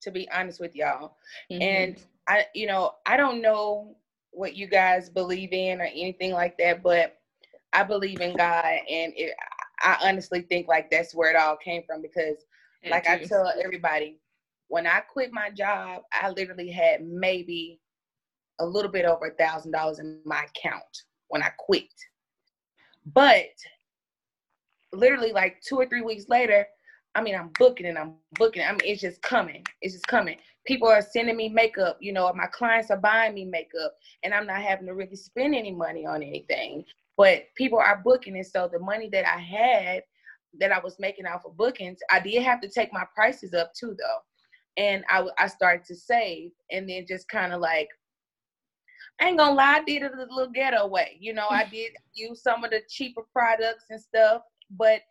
[0.02, 1.18] to be honest with y'all.
[1.52, 1.62] Mm-hmm.
[1.62, 3.96] And I, you know, I don't know
[4.32, 7.18] what you guys believe in or anything like that, but
[7.74, 9.34] I believe in God, and it,
[9.82, 12.38] I honestly think like that's where it all came from because,
[12.90, 14.20] like I tell everybody,
[14.68, 17.80] when I quit my job, I literally had maybe
[18.60, 21.90] a little bit over a thousand dollars in my account when I quit.
[23.14, 23.50] But
[24.92, 26.68] literally like two or three weeks later,
[27.20, 28.64] I mean, I'm booking and I'm booking.
[28.64, 29.62] I mean, it's just coming.
[29.82, 30.38] It's just coming.
[30.66, 31.98] People are sending me makeup.
[32.00, 35.54] You know, my clients are buying me makeup, and I'm not having to really spend
[35.54, 36.86] any money on anything.
[37.18, 40.04] But people are booking, and so the money that I had,
[40.62, 43.74] that I was making off of bookings, I did have to take my prices up
[43.74, 44.20] too, though.
[44.82, 47.90] and I I started to save, and then just kind of like
[49.20, 51.18] I ain't gonna lie, I did it a little ghetto way.
[51.20, 55.02] You know, I did use some of the cheaper products and stuff, but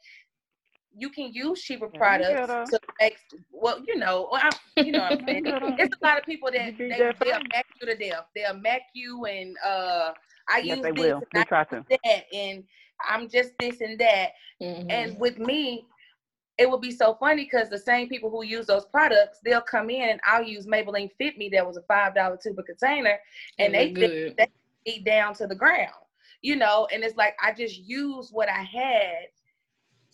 [0.97, 3.17] you can use cheaper products to make
[3.53, 4.51] well, you know, well, I,
[4.83, 5.43] you know what I'm saying.
[5.79, 6.89] it's a lot of people that they,
[7.23, 8.25] they'll mac you to death.
[8.35, 10.13] They'll mac you and uh
[10.49, 11.19] I yes, use they this will.
[11.19, 11.85] And they I try to.
[12.05, 12.65] that and
[13.09, 14.31] I'm just this and that.
[14.61, 14.87] Mhm.
[14.91, 15.87] And with me,
[16.59, 19.91] it would be so funny because the same people who use those products, they'll come
[19.91, 23.19] in and I'll use Maybelline Fit Me that was a five dollar tuber container,
[23.59, 24.51] and It they look think
[24.85, 25.93] eat down to the ground,
[26.43, 26.89] you know.
[26.93, 29.27] And it's like I just used what I had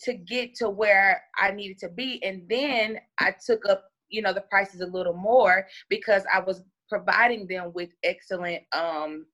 [0.03, 4.33] to get to where I needed to be, and then I took up, you know,
[4.33, 9.27] the prices a little more because I was providing them with excellent um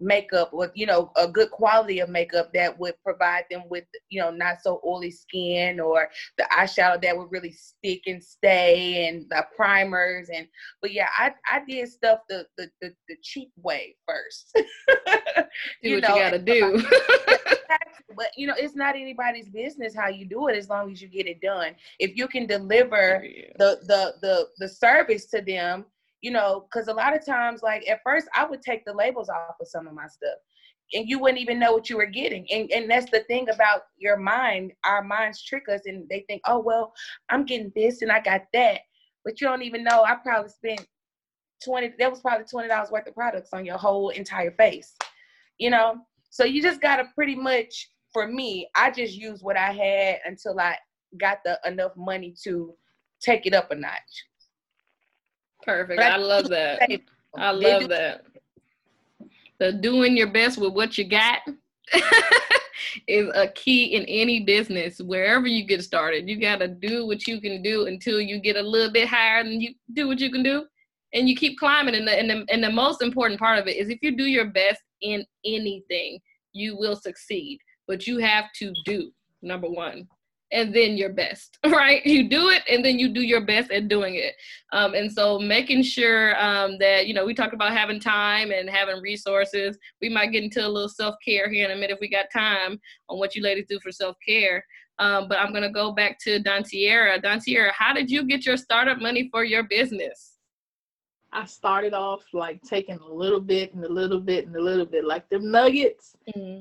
[0.00, 4.20] makeup with you know a good quality of makeup that would provide them with you
[4.20, 9.26] know not so oily skin or the eyeshadow that would really stick and stay and
[9.30, 10.46] the primers and
[10.82, 14.52] but yeah i i did stuff the the the, the cheap way first.
[15.82, 16.82] Do what you gotta do.
[18.16, 21.08] but you know it's not anybody's business how you do it as long as you
[21.08, 21.74] get it done.
[21.98, 23.24] If you can deliver
[23.58, 25.86] the the the the service to them
[26.24, 29.28] you know because a lot of times like at first i would take the labels
[29.28, 30.38] off of some of my stuff
[30.94, 33.82] and you wouldn't even know what you were getting and and that's the thing about
[33.98, 36.94] your mind our minds trick us and they think oh well
[37.28, 38.80] i'm getting this and i got that
[39.22, 40.86] but you don't even know i probably spent
[41.62, 44.96] 20 that was probably 20 dollars worth of products on your whole entire face
[45.58, 45.98] you know?
[46.30, 50.58] So you just gotta pretty much for me i just used what i had until
[50.58, 50.76] i
[51.20, 52.74] got the enough money to
[53.20, 54.24] take it up a notch
[55.64, 56.00] Perfect.
[56.00, 56.80] I love that.
[57.36, 58.24] I love that.
[59.58, 61.40] The doing your best with what you got
[63.08, 66.28] is a key in any business, wherever you get started.
[66.28, 69.40] You got to do what you can do until you get a little bit higher
[69.40, 70.64] and you do what you can do
[71.12, 71.94] and you keep climbing.
[71.94, 74.24] And the, and, the, and the most important part of it is if you do
[74.24, 76.18] your best in anything,
[76.52, 77.58] you will succeed.
[77.86, 80.08] But you have to do, number one,
[80.54, 82.04] and then your best, right?
[82.06, 84.34] You do it and then you do your best at doing it.
[84.72, 88.70] Um, and so making sure um, that, you know, we talked about having time and
[88.70, 89.76] having resources.
[90.00, 92.26] We might get into a little self care here in a minute if we got
[92.32, 94.64] time on what you ladies do for self care.
[95.00, 97.20] Um, but I'm going to go back to Dontiera.
[97.20, 100.34] Dontiera, how did you get your startup money for your business?
[101.32, 104.86] I started off like taking a little bit and a little bit and a little
[104.86, 106.14] bit, like them nuggets,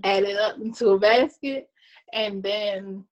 [0.04, 1.70] added up into a basket.
[2.12, 3.06] And then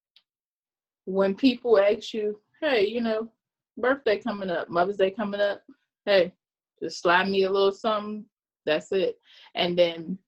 [1.04, 3.28] when people ask you, hey, you know,
[3.76, 5.62] birthday coming up, Mother's Day coming up,
[6.04, 6.32] hey,
[6.80, 8.24] just slide me a little something.
[8.64, 9.18] That's it.
[9.54, 10.18] And then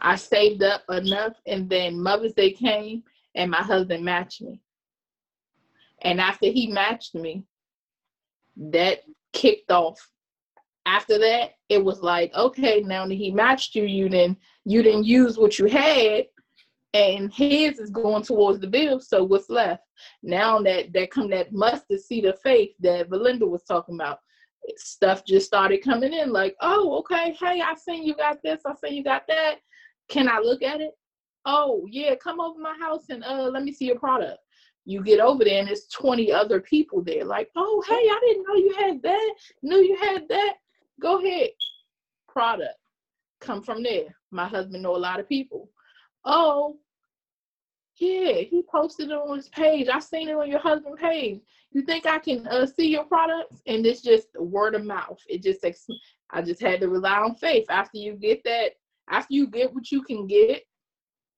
[0.00, 3.02] I saved up enough, and then Mother's Day came,
[3.34, 4.60] and my husband matched me.
[6.02, 7.44] And after he matched me,
[8.56, 9.00] that
[9.32, 9.98] kicked off.
[10.86, 15.04] After that, it was like, okay, now that he matched you, you didn't you didn't
[15.04, 16.26] use what you had,
[16.92, 19.00] and his is going towards the bill.
[19.00, 19.82] So what's left?
[20.22, 24.18] Now that that come that mustard seed of faith that Belinda was talking about,
[24.76, 26.32] stuff just started coming in.
[26.32, 28.62] Like, oh, okay, hey, I seen you got this.
[28.66, 29.56] I seen you got that.
[30.08, 30.92] Can I look at it?
[31.46, 34.38] Oh, yeah, come over my house and uh, let me see your product.
[34.84, 37.24] You get over there and there's 20 other people there.
[37.24, 39.34] Like, oh, hey, I didn't know you had that.
[39.62, 40.54] Knew you had that.
[41.00, 41.50] Go ahead.
[42.28, 42.74] Product.
[43.40, 44.14] Come from there.
[44.30, 45.70] My husband know a lot of people.
[46.24, 46.76] Oh,
[47.96, 49.88] yeah, he posted it on his page.
[49.88, 51.40] I seen it on your husband's page.
[51.72, 53.62] You think I can uh, see your products?
[53.66, 55.20] And it's just word of mouth.
[55.28, 55.86] It just ex-
[56.30, 57.66] I just had to rely on faith.
[57.68, 58.72] After you get that,
[59.08, 60.62] after you get what you can get,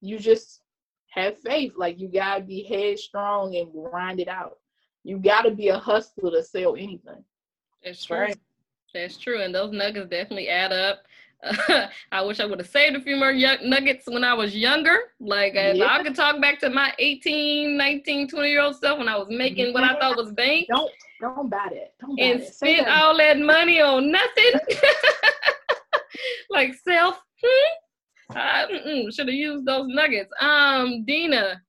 [0.01, 0.63] you just
[1.11, 1.73] have faith.
[1.77, 4.59] Like you gotta be headstrong and grind it out.
[5.05, 7.25] You gotta be a hustler to sell anything.
[7.85, 8.19] That's true.
[8.19, 8.39] Right.
[8.95, 9.43] That's true.
[9.43, 11.03] And those nuggets definitely add up.
[12.13, 14.97] I wish I would have saved a few more young nuggets when I was younger.
[15.21, 15.87] Like, if Yeah.
[15.93, 19.29] I could talk back to my 18, 19, 20 year old self when I was
[19.31, 20.91] making what I thought was bank Don't
[21.21, 21.95] don't buy it.
[22.01, 22.55] Don't buy and that.
[22.55, 23.03] Say spent that.
[23.03, 24.53] all that money on nothing.
[26.51, 27.21] like self.
[27.45, 28.37] Hmm?
[28.37, 28.67] I
[29.11, 30.33] should have used those nuggets.
[30.41, 31.61] Um, Dina.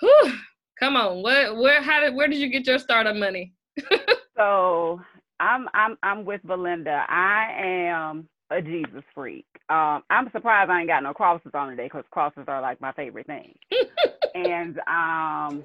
[0.00, 0.32] Whew,
[0.78, 1.22] come on.
[1.22, 3.52] What where how did where did you get your startup money?
[4.36, 4.98] So
[5.38, 7.04] I'm I'm I'm with Belinda.
[7.10, 9.46] I am a Jesus freak.
[9.68, 12.92] Um, I'm surprised I ain't got no crosses on today because crosses are like my
[12.92, 13.54] favorite thing.
[14.34, 15.64] and um,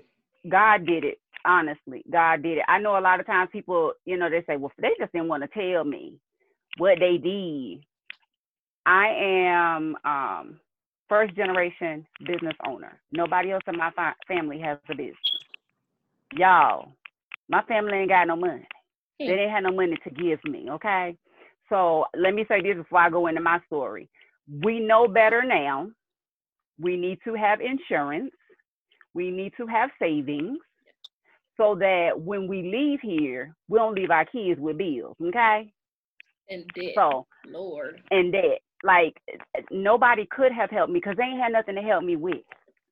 [0.50, 1.20] God did it.
[1.46, 2.64] Honestly, God did it.
[2.68, 5.28] I know a lot of times people, you know, they say, well, they just didn't
[5.28, 6.20] want to tell me
[6.78, 7.84] what they did.
[8.86, 10.60] I am um,
[11.08, 13.00] first generation business owner.
[13.12, 15.16] Nobody else in my fa- family has a business.
[16.34, 16.92] Y'all,
[17.48, 18.68] my family ain't got no money.
[19.20, 20.68] They didn't have no money to give me.
[20.70, 21.16] Okay.
[21.70, 24.10] So let me say this before I go into my story.
[24.64, 25.90] We know better now.
[26.80, 28.32] We need to have insurance.
[29.14, 30.60] We need to have savings
[31.58, 35.16] so that when we leave here, we don't leave our kids with bills.
[35.24, 35.72] Okay.
[36.50, 36.92] And debt.
[36.96, 38.02] So Lord.
[38.12, 39.16] and that like
[39.72, 42.44] nobody could have helped me because they ain't had nothing to help me with.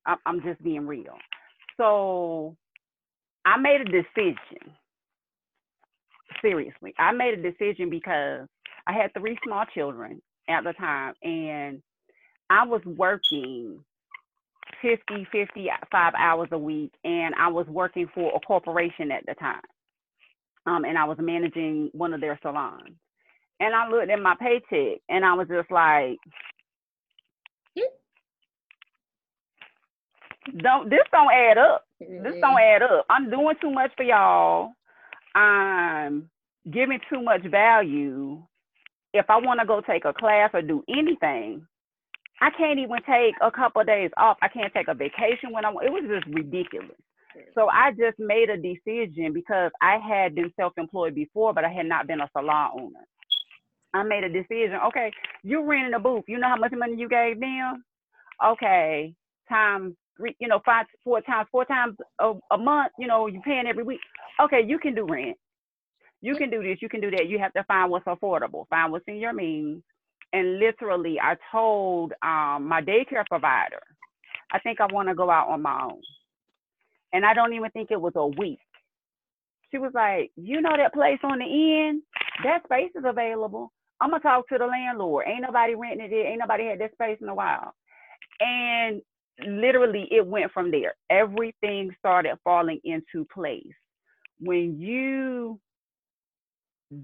[0.06, 1.14] I'm, I'm just being real.
[1.76, 2.56] So
[3.44, 4.74] I made a decision.
[6.42, 8.48] Seriously, I made a decision because
[8.86, 11.82] I had three small children at the time, and
[12.50, 13.80] I was working
[14.82, 19.62] 50, 55 hours a week, and I was working for a corporation at the time.
[20.66, 22.96] Um, and I was managing one of their salons.
[23.60, 26.18] And I looked at my paycheck and I was just like,
[30.58, 31.84] don't this don't add up.
[32.00, 33.06] This don't add up.
[33.08, 34.72] I'm doing too much for y'all.
[35.34, 36.28] I'm
[36.70, 38.42] giving too much value.
[39.14, 41.66] If I want to go take a class or do anything,
[42.42, 44.36] I can't even take a couple of days off.
[44.42, 45.86] I can't take a vacation when I want.
[45.86, 46.98] It was just ridiculous.
[47.54, 51.86] So I just made a decision because I had been self-employed before, but I had
[51.86, 53.06] not been a salon owner.
[53.94, 54.78] I made a decision.
[54.88, 55.12] Okay,
[55.42, 56.24] you're renting a booth.
[56.26, 57.84] You know how much money you gave them?
[58.44, 59.14] Okay,
[59.48, 63.42] times three, you know, five, four times, four times a, a month, you know, you're
[63.42, 64.00] paying every week.
[64.40, 65.36] Okay, you can do rent.
[66.24, 67.28] You can do this, you can do that.
[67.28, 69.82] You have to find what's affordable, find what's in your means.
[70.32, 73.82] And literally, I told um, my daycare provider,
[74.50, 76.00] I think I want to go out on my own.
[77.12, 78.60] And I don't even think it was a week.
[79.70, 81.44] She was like, You know that place on the
[81.88, 82.02] end?
[82.44, 83.70] That space is available.
[84.00, 85.26] I'm gonna talk to the landlord.
[85.28, 86.26] Ain't nobody renting it.
[86.26, 87.74] Ain't nobody had that space in a while.
[88.40, 89.02] And
[89.46, 90.94] literally, it went from there.
[91.10, 93.74] Everything started falling into place.
[94.40, 95.60] When you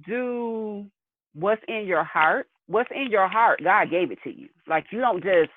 [0.06, 0.86] do
[1.34, 4.48] what's in your heart, what's in your heart, God gave it to you.
[4.68, 5.50] Like you don't just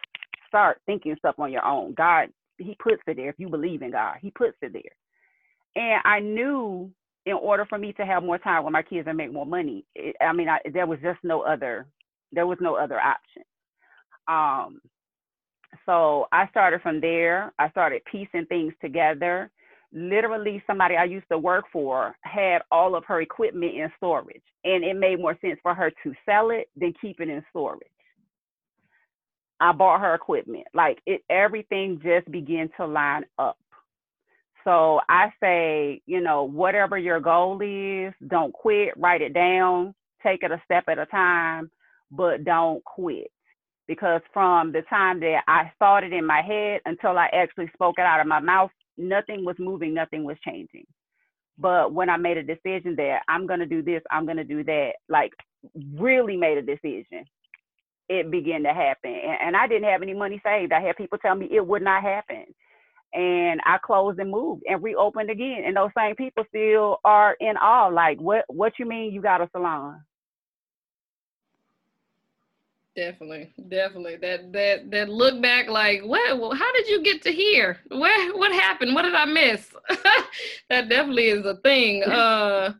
[0.47, 1.93] start thinking stuff on your own.
[1.95, 3.29] God, He puts it there.
[3.29, 4.81] If you believe in God, He puts it there.
[5.75, 6.91] And I knew
[7.25, 9.85] in order for me to have more time with my kids and make more money,
[9.95, 11.87] it, I mean, I, there was just no other,
[12.31, 13.43] there was no other option.
[14.27, 14.81] Um,
[15.85, 17.53] so I started from there.
[17.59, 19.49] I started piecing things together.
[19.93, 24.83] Literally, somebody I used to work for had all of her equipment in storage, and
[24.83, 27.87] it made more sense for her to sell it than keep it in storage.
[29.59, 30.65] I bought her equipment.
[30.73, 33.57] Like it, everything just began to line up.
[34.63, 40.43] So I say, you know, whatever your goal is, don't quit, write it down, take
[40.43, 41.69] it a step at a time,
[42.11, 43.31] but don't quit.
[43.87, 47.95] Because from the time that I thought it in my head until I actually spoke
[47.97, 50.85] it out of my mouth, nothing was moving, nothing was changing.
[51.57, 54.43] But when I made a decision that I'm going to do this, I'm going to
[54.43, 55.31] do that, like
[55.95, 57.25] really made a decision,
[58.09, 59.11] it began to happen.
[59.13, 60.73] And, and I didn't have any money saved.
[60.73, 62.45] I had people tell me it would not happen
[63.13, 65.63] and I closed and moved and reopened again.
[65.65, 67.87] And those same people still are in awe.
[67.87, 70.01] Like, what what you mean you got a salon?
[72.95, 74.17] Definitely, definitely.
[74.17, 76.55] That that that look back, like, what?
[76.55, 77.79] How did you get to here?
[77.89, 78.33] Where?
[78.37, 78.93] What happened?
[78.93, 79.73] What did I miss?
[80.69, 82.03] that definitely is a thing.
[82.13, 82.73] Uh,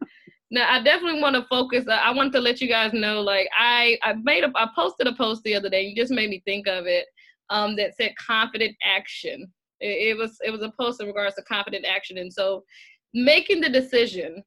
[0.52, 1.86] now I definitely want to focus.
[1.90, 5.14] I want to let you guys know, like, I I made a I posted a
[5.16, 5.82] post the other day.
[5.82, 7.06] You just made me think of it.
[7.50, 9.52] Um, that said confident action.
[9.80, 12.64] It, it was it was a post in regards to confident action, and so
[13.16, 14.44] making the decision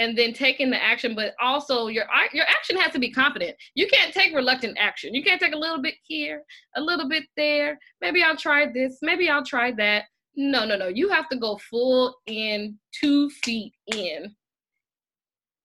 [0.00, 3.54] and then taking the action but also your your action has to be confident.
[3.74, 5.14] You can't take reluctant action.
[5.14, 6.42] You can't take a little bit here
[6.76, 7.78] a little bit there.
[8.00, 10.04] Maybe i'll try this maybe i'll try that.
[10.34, 10.88] No no no.
[10.88, 14.34] You have to go full in two feet in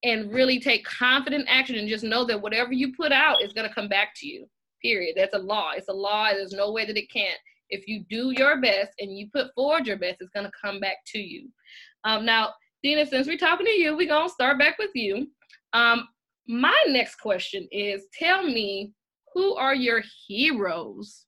[0.03, 3.67] and really take confident action and just know that whatever you put out is going
[3.67, 4.47] to come back to you
[4.81, 5.15] period.
[5.15, 5.71] That's a law.
[5.75, 6.29] It's a law.
[6.31, 7.39] There's no way that it can't.
[7.69, 10.79] If you do your best and you put forward your best it's going to come
[10.79, 11.49] back to you.
[12.03, 12.53] Um, now
[12.84, 15.28] Dina, since we're talking to you, we're gonna start back with you.
[15.73, 16.07] Um,
[16.47, 18.91] my next question is tell me
[19.34, 21.26] who are your heroes?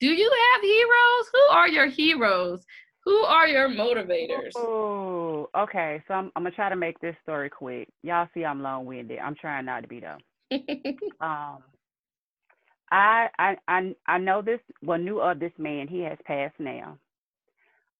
[0.00, 1.30] Do you have heroes?
[1.32, 2.64] Who are your heroes?
[3.04, 4.52] Who are your motivators?
[4.56, 6.02] Oh, okay.
[6.08, 7.88] So I'm, I'm gonna try to make this story quick.
[8.02, 9.18] Y'all see I'm long-winded.
[9.18, 10.18] I'm trying not to be though.
[11.20, 11.58] um,
[12.90, 14.60] I I I I know this.
[14.82, 15.88] Well, knew of this man.
[15.88, 16.98] He has passed now.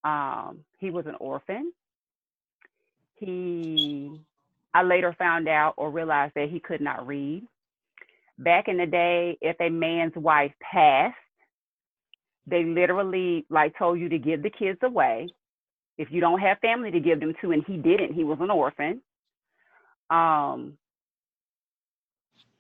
[0.05, 1.73] Um, he was an orphan
[3.17, 4.11] he
[4.75, 7.47] I later found out or realized that he could not read.
[8.39, 11.15] Back in the day, if a man's wife passed,
[12.47, 15.29] they literally like told you to give the kids away.
[15.97, 18.51] If you don't have family to give them to, and he didn't, he was an
[18.51, 19.01] orphan.
[20.11, 20.77] Um,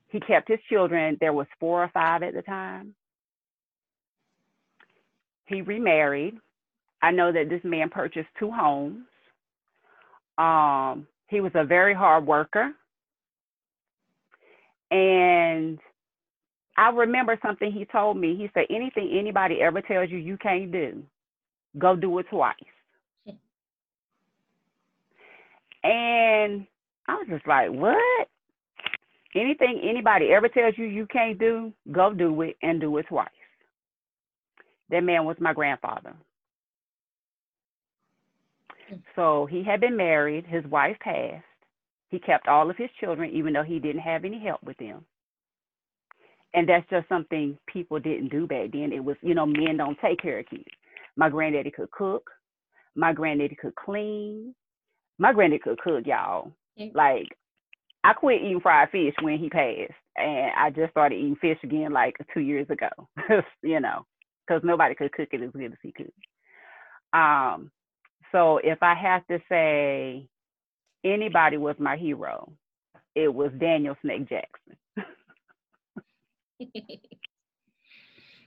[0.08, 1.18] he kept his children.
[1.20, 2.94] There was four or five at the time.
[5.46, 6.36] He remarried.
[7.02, 9.04] I know that this man purchased two homes.
[10.38, 12.70] Um, he was a very hard worker.
[14.90, 15.78] And
[16.76, 18.36] I remember something he told me.
[18.36, 21.02] He said, anything anybody ever tells you you can't do,
[21.78, 22.54] go do it twice.
[25.82, 26.66] And
[27.06, 28.28] I was just like, what?
[29.34, 33.28] Anything anybody ever tells you you can't do, go do it and do it twice.
[34.90, 36.14] That man was my grandfather.
[39.16, 41.44] So he had been married, his wife passed.
[42.10, 45.04] He kept all of his children, even though he didn't have any help with them.
[46.54, 48.92] And that's just something people didn't do back then.
[48.92, 50.64] It was, you know, men don't take care of kids.
[51.16, 52.30] My granddaddy could cook.
[52.94, 54.54] My granddaddy could clean.
[55.18, 56.52] My granddaddy could cook, y'all.
[56.94, 57.26] Like,
[58.04, 61.92] I quit eating fried fish when he passed, and I just started eating fish again
[61.92, 62.88] like two years ago.
[63.62, 64.06] you know,
[64.46, 66.12] because nobody could cook it as good as he could.
[67.12, 67.70] Um,
[68.34, 70.26] so if I have to say
[71.04, 72.52] anybody was my hero,
[73.14, 74.76] it was Daniel Snake Jackson.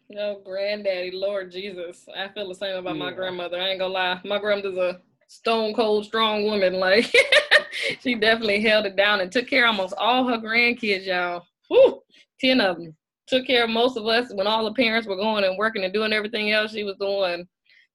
[0.10, 2.06] no, granddaddy, Lord Jesus.
[2.14, 3.04] I feel the same about yeah.
[3.04, 3.62] my grandmother.
[3.62, 4.20] I ain't gonna lie.
[4.26, 6.74] My grandmother's a stone cold strong woman.
[6.74, 7.10] Like
[8.02, 11.46] she definitely held it down and took care of almost all her grandkids, y'all.
[11.70, 12.02] Whew,
[12.42, 12.94] 10 of them.
[13.28, 15.94] Took care of most of us when all the parents were going and working and
[15.94, 16.74] doing everything else.
[16.74, 17.48] She was the one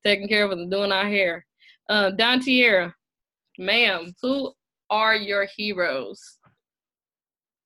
[0.02, 1.44] taking care of us and doing our hair.
[1.88, 2.92] Uh, Dontiera,
[3.58, 4.52] ma'am, who
[4.90, 6.38] are your heroes?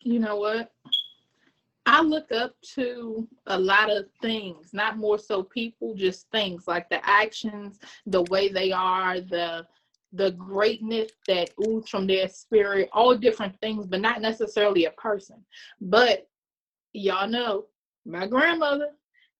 [0.00, 0.70] You know what?
[1.86, 6.88] I look up to a lot of things, not more so people, just things like
[6.88, 9.66] the actions, the way they are, the
[10.12, 15.44] the greatness that ooze from their spirit, all different things, but not necessarily a person.
[15.80, 16.26] But
[16.92, 17.66] y'all know
[18.06, 18.90] my grandmother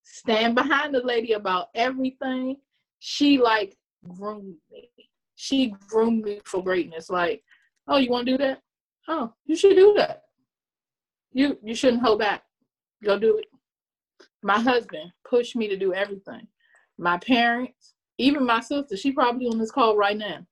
[0.03, 2.57] stand behind the lady about everything.
[2.99, 3.77] She like
[4.09, 4.91] groomed me.
[5.35, 7.11] She groomed me for greatness.
[7.11, 7.43] Like,
[7.89, 8.63] oh, you want to do that?
[9.09, 10.23] Oh, you should do that.
[11.33, 12.43] You you shouldn't hold back.
[13.05, 13.47] Go do it.
[14.43, 16.47] My husband pushed me to do everything.
[16.99, 20.47] My parents, even my sister, she probably on this call right now.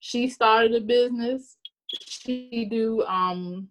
[0.00, 1.56] She started a business.
[2.00, 3.68] She do um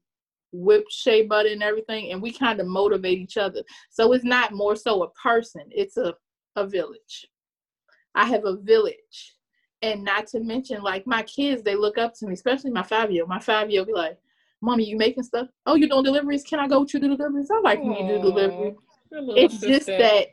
[0.52, 3.64] whip shea butter and everything, and we kind of motivate each other.
[3.90, 6.14] So it's not more so a person; it's a
[6.56, 7.28] a village.
[8.16, 9.36] I have a village.
[9.82, 13.12] And not to mention, like my kids, they look up to me, especially my five
[13.12, 13.30] year old.
[13.30, 14.18] My five year old be like,
[14.62, 15.48] Mommy, you making stuff?
[15.66, 16.44] Oh, you doing deliveries?
[16.44, 17.50] Can I go with you to deliveries?
[17.50, 18.76] I like when you do deliveries.
[19.12, 20.28] It's just that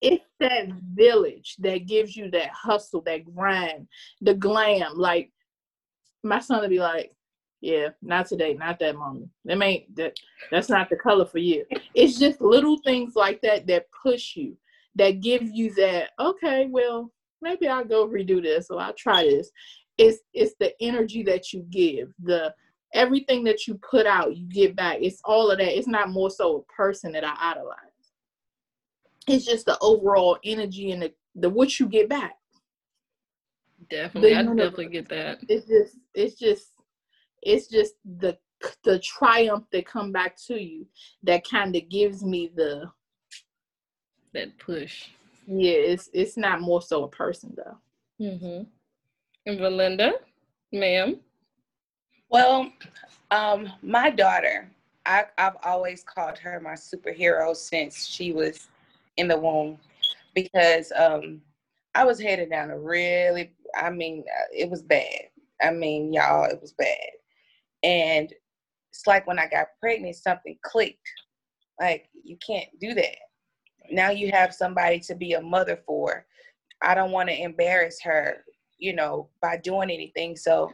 [0.00, 3.88] it's that village that gives you that hustle, that grind,
[4.20, 4.92] the glam.
[4.96, 5.32] Like
[6.22, 7.14] my son would be like,
[7.60, 9.28] Yeah, not today, not that mommy.
[9.44, 10.14] That ain't that
[10.52, 11.64] that's not the color for you.
[11.94, 14.56] It's just little things like that that push you,
[14.96, 17.10] that give you that, okay, well,
[17.42, 19.50] maybe I'll go redo this or I'll try this.
[19.98, 22.54] It's it's the energy that you give, the
[22.94, 24.98] everything that you put out, you get back.
[25.00, 25.76] It's all of that.
[25.76, 27.78] It's not more so a person that I idolize.
[29.26, 32.36] It's just the overall energy and the, the what you get back.
[33.90, 35.40] Definitely, I definitely get that.
[35.48, 36.68] It's just, it's just,
[37.42, 38.38] it's just the
[38.84, 40.86] the triumph that come back to you
[41.22, 42.90] that kind of gives me the
[44.34, 45.08] that push.
[45.46, 47.78] Yeah, it's it's not more so a person though.
[48.24, 48.66] Mhm.
[49.46, 50.12] And Belinda,
[50.72, 51.20] ma'am.
[52.30, 52.70] Well,
[53.30, 54.70] um, my daughter,
[55.06, 58.68] I, I've always called her my superhero since she was
[59.16, 59.78] in the womb
[60.34, 61.42] because um,
[61.94, 65.28] I was headed down a really, I mean, uh, it was bad.
[65.62, 67.10] I mean, y'all, it was bad.
[67.82, 68.32] And
[68.90, 71.08] it's like when I got pregnant, something clicked.
[71.78, 73.16] Like, you can't do that
[73.90, 76.26] now you have somebody to be a mother for.
[76.82, 78.44] I don't want to embarrass her,
[78.78, 80.36] you know, by doing anything.
[80.36, 80.72] So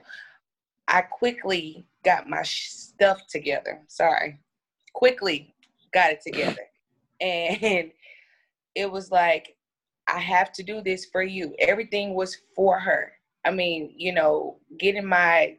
[0.88, 3.80] I quickly got my stuff together.
[3.88, 4.38] Sorry.
[4.94, 5.54] Quickly
[5.92, 6.62] got it together.
[7.22, 7.90] And
[8.74, 9.54] it was like,
[10.08, 11.54] I have to do this for you.
[11.58, 13.12] Everything was for her.
[13.44, 15.58] I mean, you know, getting my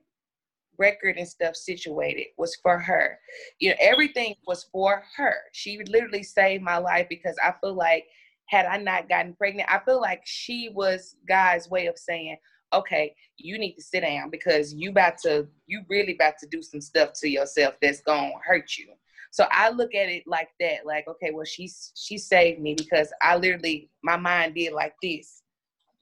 [0.82, 3.20] record and stuff situated was for her.
[3.60, 5.36] You know, everything was for her.
[5.54, 8.06] She literally saved my life because I feel like
[8.48, 12.38] had I not gotten pregnant, I feel like she was God's way of saying,
[12.74, 16.62] okay, you need to sit down because you about to, you really about to do
[16.62, 18.88] some stuff to yourself that's gonna hurt you.
[19.32, 23.14] So I look at it like that, like, okay, well, she's she saved me because
[23.22, 25.44] I literally my mind did like this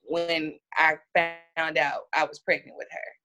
[0.02, 3.19] when I found out I was pregnant with her.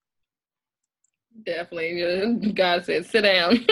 [1.43, 2.51] Definitely.
[2.53, 3.51] God said, sit down.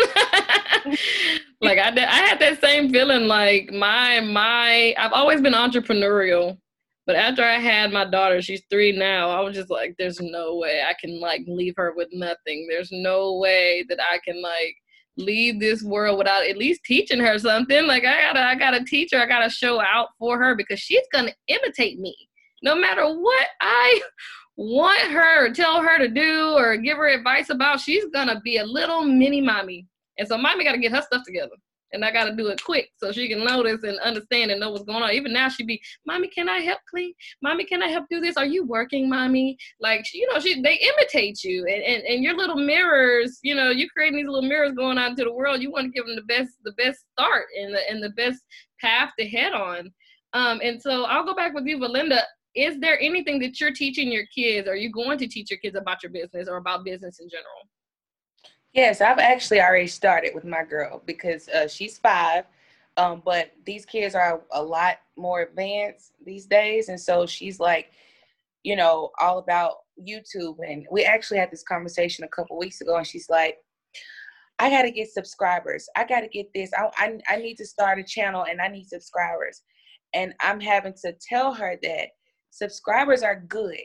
[1.62, 6.58] like I did, I had that same feeling like my my I've always been entrepreneurial.
[7.06, 10.56] But after I had my daughter, she's three now, I was just like, there's no
[10.56, 12.66] way I can like leave her with nothing.
[12.70, 14.76] There's no way that I can like
[15.18, 17.86] leave this world without at least teaching her something.
[17.88, 21.06] Like I gotta I gotta teach her, I gotta show out for her because she's
[21.14, 22.16] gonna imitate me.
[22.62, 24.02] No matter what I
[24.56, 28.66] want her, tell her to do or give her advice about, she's gonna be a
[28.66, 29.88] little mini mommy.
[30.18, 31.56] And so mommy gotta get her stuff together.
[31.92, 34.84] And I gotta do it quick so she can notice and understand and know what's
[34.84, 35.12] going on.
[35.12, 37.14] Even now she be, Mommy, can I help clean?
[37.44, 38.36] Mommy, can I help do this?
[38.36, 39.58] Are you working, mommy?
[39.80, 43.70] Like you know, she they imitate you and, and, and your little mirrors, you know,
[43.70, 45.62] you creating these little mirrors going out into the world.
[45.62, 48.42] You want to give them the best the best start and the and the best
[48.82, 49.92] path to head on.
[50.34, 52.24] Um, and so I'll go back with you, Belinda
[52.56, 54.68] is there anything that you're teaching your kids?
[54.68, 57.68] Or you going to teach your kids about your business or about business in general?
[58.74, 62.46] Yes i've actually already started with my girl because uh, she's five
[62.98, 67.92] um, but these kids are a lot more advanced these days and so she's like
[68.64, 72.98] you know all about youtube and we actually had this conversation a couple weeks ago
[72.98, 73.58] and she's like
[74.58, 75.88] i got to get subscribers.
[75.96, 76.72] I got to get this.
[76.78, 79.62] I, I, I need to start a channel and i need subscribers.
[80.14, 82.08] And i'm having to tell her that
[82.54, 83.80] subscribers are good,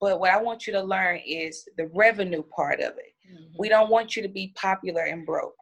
[0.00, 3.14] but what I want you to learn is the revenue part of it.
[3.30, 3.56] Mm-hmm.
[3.58, 5.54] We don't want you to be popular and broke.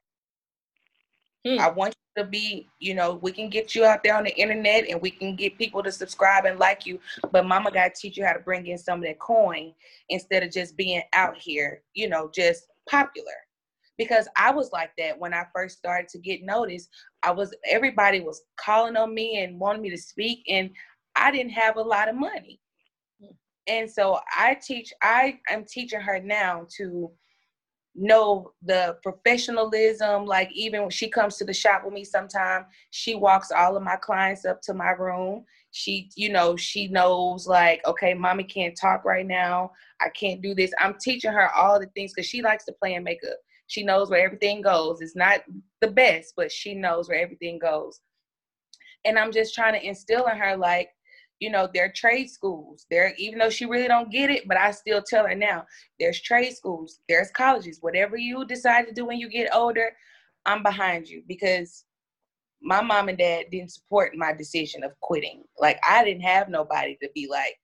[1.46, 1.60] Hmm.
[1.60, 4.36] I want you to be, you know, we can get you out there on the
[4.36, 6.98] internet and we can get people to subscribe and like you,
[7.30, 9.72] but mama got to teach you how to bring in some of that coin
[10.08, 13.32] instead of just being out here, you know, just popular.
[13.96, 16.88] Because I was like that when I first started to get noticed.
[17.22, 20.70] I was everybody was calling on me and wanting me to speak and
[21.16, 22.60] I didn't have a lot of money.
[23.20, 23.32] Hmm.
[23.66, 27.10] And so I teach, I am teaching her now to
[27.94, 30.26] know the professionalism.
[30.26, 33.82] Like even when she comes to the shop with me sometime, she walks all of
[33.82, 35.44] my clients up to my room.
[35.70, 39.72] She, you know, she knows like, okay, mommy can't talk right now.
[40.00, 40.72] I can't do this.
[40.78, 43.38] I'm teaching her all the things because she likes to play and makeup.
[43.66, 45.00] She knows where everything goes.
[45.00, 45.40] It's not
[45.80, 48.00] the best, but she knows where everything goes.
[49.04, 50.90] And I'm just trying to instill in her like,
[51.40, 52.86] you know, there are trade schools.
[52.90, 55.64] There, even though she really don't get it, but I still tell her now,
[55.98, 57.78] there's trade schools, there's colleges.
[57.80, 59.90] Whatever you decide to do when you get older,
[60.46, 61.84] I'm behind you because
[62.62, 65.44] my mom and dad didn't support my decision of quitting.
[65.58, 67.56] Like I didn't have nobody to be like,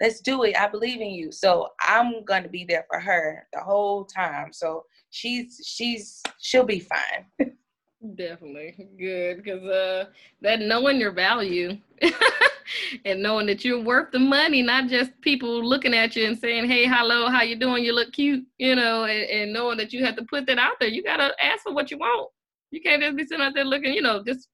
[0.00, 0.56] let's do it.
[0.56, 1.32] I believe in you.
[1.32, 4.52] So I'm gonna be there for her the whole time.
[4.52, 7.50] So she's she's she'll be fine.
[8.14, 10.04] Definitely good because uh,
[10.42, 11.78] that knowing your value
[13.04, 16.68] and knowing that you're worth the money, not just people looking at you and saying,
[16.68, 17.84] "Hey, hello, how you doing?
[17.84, 20.74] You look cute," you know, and, and knowing that you have to put that out
[20.80, 20.88] there.
[20.88, 22.30] You gotta ask for what you want.
[22.70, 24.48] You can't just be sitting out there looking, you know, just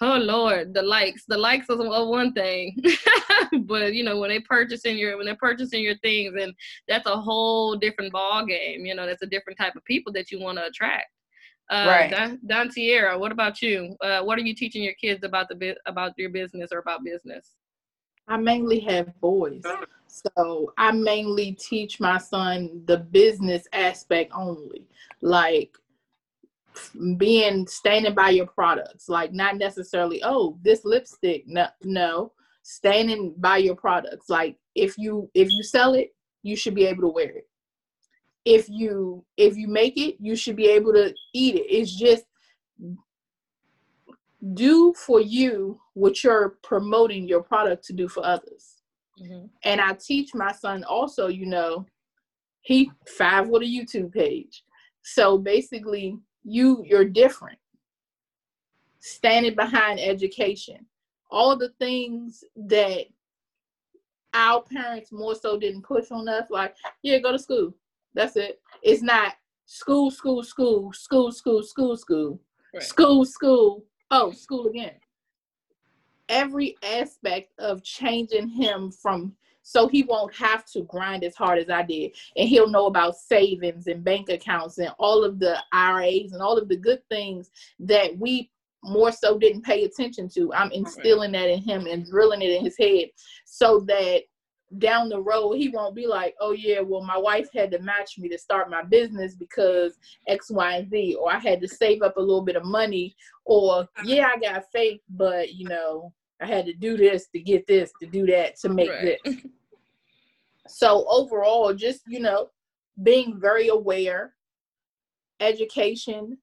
[0.00, 2.76] oh lord the likes the likes are one thing
[3.62, 6.52] but you know when they purchasing your when they're purchasing your things and
[6.88, 10.32] that's a whole different ball game you know that's a different type of people that
[10.32, 11.06] you want to attract
[11.70, 12.10] uh, right.
[12.10, 13.96] Don, Dontiera, what about you?
[14.00, 17.04] Uh, what are you teaching your kids about the bit about your business or about
[17.04, 17.52] business?
[18.28, 19.62] I mainly have boys,
[20.06, 24.86] so I mainly teach my son the business aspect only,
[25.20, 25.76] like
[27.16, 33.58] being standing by your products, like not necessarily oh this lipstick, no, no, standing by
[33.58, 34.28] your products.
[34.28, 37.48] Like if you if you sell it, you should be able to wear it
[38.44, 41.66] if you if you make it you should be able to eat it.
[41.68, 42.24] It's just
[44.52, 48.70] do for you what you're promoting your product to do for others.
[49.22, 49.46] Mm-hmm.
[49.62, 51.86] and i teach my son also you know
[52.62, 54.64] he five with a youtube page.
[55.02, 57.58] So basically you you're different.
[59.00, 60.86] Standing behind education.
[61.30, 63.04] All the things that
[64.34, 67.72] our parents more so didn't push on us like yeah go to school
[68.14, 68.60] that's it.
[68.82, 69.34] It's not
[69.66, 72.40] school, school, school, school, school, school, school,
[72.72, 72.82] right.
[72.82, 73.84] school, school.
[74.10, 74.94] Oh, school again.
[76.28, 79.34] Every aspect of changing him from
[79.66, 82.14] so he won't have to grind as hard as I did.
[82.36, 86.58] And he'll know about savings and bank accounts and all of the IRAs and all
[86.58, 87.50] of the good things
[87.80, 88.50] that we
[88.82, 90.52] more so didn't pay attention to.
[90.52, 93.06] I'm instilling that in him and drilling it in his head
[93.46, 94.24] so that
[94.78, 98.18] down the road he won't be like oh yeah well my wife had to match
[98.18, 99.98] me to start my business because
[100.28, 103.14] x y and z or i had to save up a little bit of money
[103.44, 107.66] or yeah i got faith but you know i had to do this to get
[107.66, 109.18] this to do that to make right.
[109.24, 109.36] this
[110.66, 112.48] so overall just you know
[113.02, 114.34] being very aware,
[115.40, 116.38] education,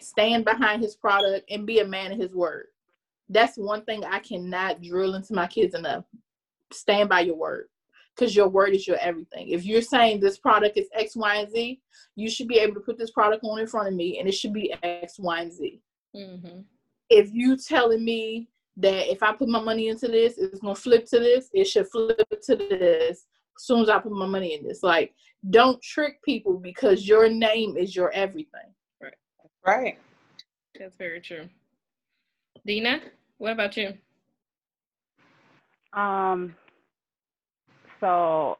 [0.00, 2.66] stand behind his product, and be a man of his word.
[3.28, 6.04] That's one thing I cannot drill into my kids enough.
[6.72, 7.66] Stand by your word
[8.14, 9.48] because your word is your everything.
[9.48, 11.80] If you're saying this product is X, Y, and Z,
[12.14, 14.32] you should be able to put this product on in front of me and it
[14.32, 15.80] should be X, Y, and Z.
[16.16, 16.60] Mm-hmm.
[17.10, 18.48] If you telling me
[18.78, 21.88] that if I put my money into this, it's gonna flip to this, it should
[21.88, 24.82] flip to this as soon as I put my money in this.
[24.82, 25.14] Like,
[25.50, 28.72] don't trick people because your name is your everything.
[29.00, 29.14] Right.
[29.64, 29.98] Right.
[30.78, 31.48] That's very true.
[32.66, 33.00] Dina,
[33.38, 33.94] what about you?
[35.96, 36.54] Um,
[38.00, 38.58] so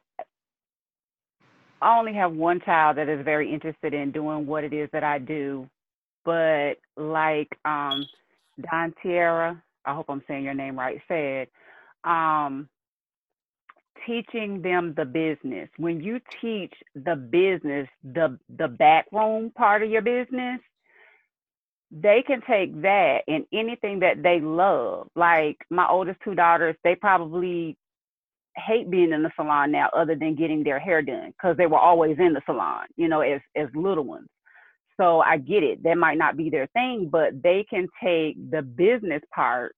[1.81, 5.03] I only have one child that is very interested in doing what it is that
[5.03, 5.69] I do,
[6.25, 8.05] but like um,
[8.71, 11.47] Don Tierra, I hope I'm saying your name right, said,
[12.03, 12.67] um,
[14.05, 15.69] teaching them the business.
[15.77, 20.59] When you teach the business, the the back room part of your business,
[21.91, 25.07] they can take that and anything that they love.
[25.15, 27.77] Like my oldest two daughters, they probably
[28.55, 31.79] hate being in the salon now other than getting their hair done because they were
[31.79, 34.27] always in the salon, you know, as as little ones.
[34.99, 35.83] So I get it.
[35.83, 39.75] That might not be their thing, but they can take the business part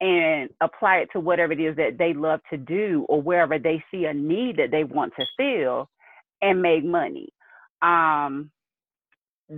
[0.00, 3.82] and apply it to whatever it is that they love to do or wherever they
[3.90, 5.88] see a need that they want to fill
[6.42, 7.28] and make money.
[7.82, 8.50] Um,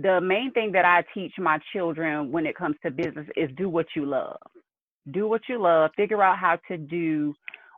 [0.01, 3.69] the main thing that I teach my children when it comes to business is do
[3.69, 4.37] what you love.
[5.11, 7.35] Do what you love, figure out how to do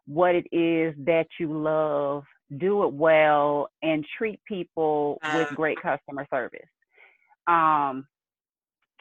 [0.08, 2.24] what it is that you love,
[2.58, 6.68] do it well, and treat people with great customer service.
[7.48, 8.08] Um,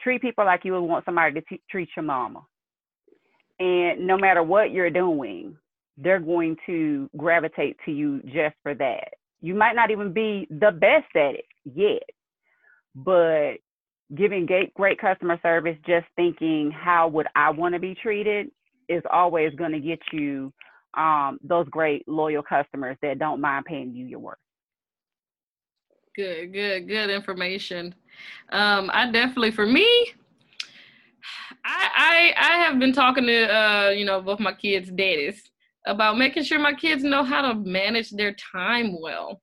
[0.01, 2.41] treat people like you would want somebody to t- treat your mama.
[3.59, 5.55] And no matter what you're doing,
[5.97, 9.13] they're going to gravitate to you just for that.
[9.41, 12.03] You might not even be the best at it yet,
[12.95, 13.55] but
[14.15, 18.49] giving great, great customer service, just thinking, how would I want to be treated,
[18.87, 20.53] is always going to get you
[20.95, 24.37] um, those great loyal customers that don't mind paying you your worth.
[26.15, 27.93] Good, good, good information.
[28.51, 29.85] Um, I definitely, for me,
[31.65, 35.51] I, I I have been talking to uh, you know both my kids' daddies
[35.85, 39.41] about making sure my kids know how to manage their time well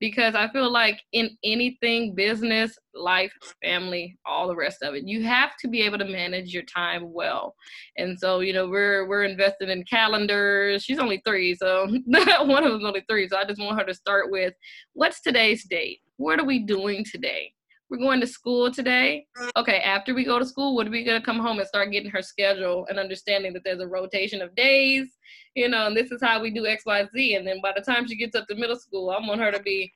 [0.00, 3.32] because I feel like in anything, business, life,
[3.62, 7.12] family, all the rest of it, you have to be able to manage your time
[7.12, 7.54] well.
[7.98, 10.82] And so, you know, we're we're invested in calendars.
[10.82, 13.28] She's only three, so one of them's only three.
[13.28, 14.54] So I just want her to start with
[14.94, 16.00] what's today's date?
[16.16, 17.52] What are we doing today?
[17.90, 19.26] We're going to school today.
[19.56, 22.10] Okay, after we go to school, what are we gonna come home and start getting
[22.10, 25.08] her schedule and understanding that there's a rotation of days,
[25.56, 27.34] you know, and this is how we do X, Y, Z.
[27.34, 29.60] And then by the time she gets up to middle school, I want her to
[29.60, 29.92] be,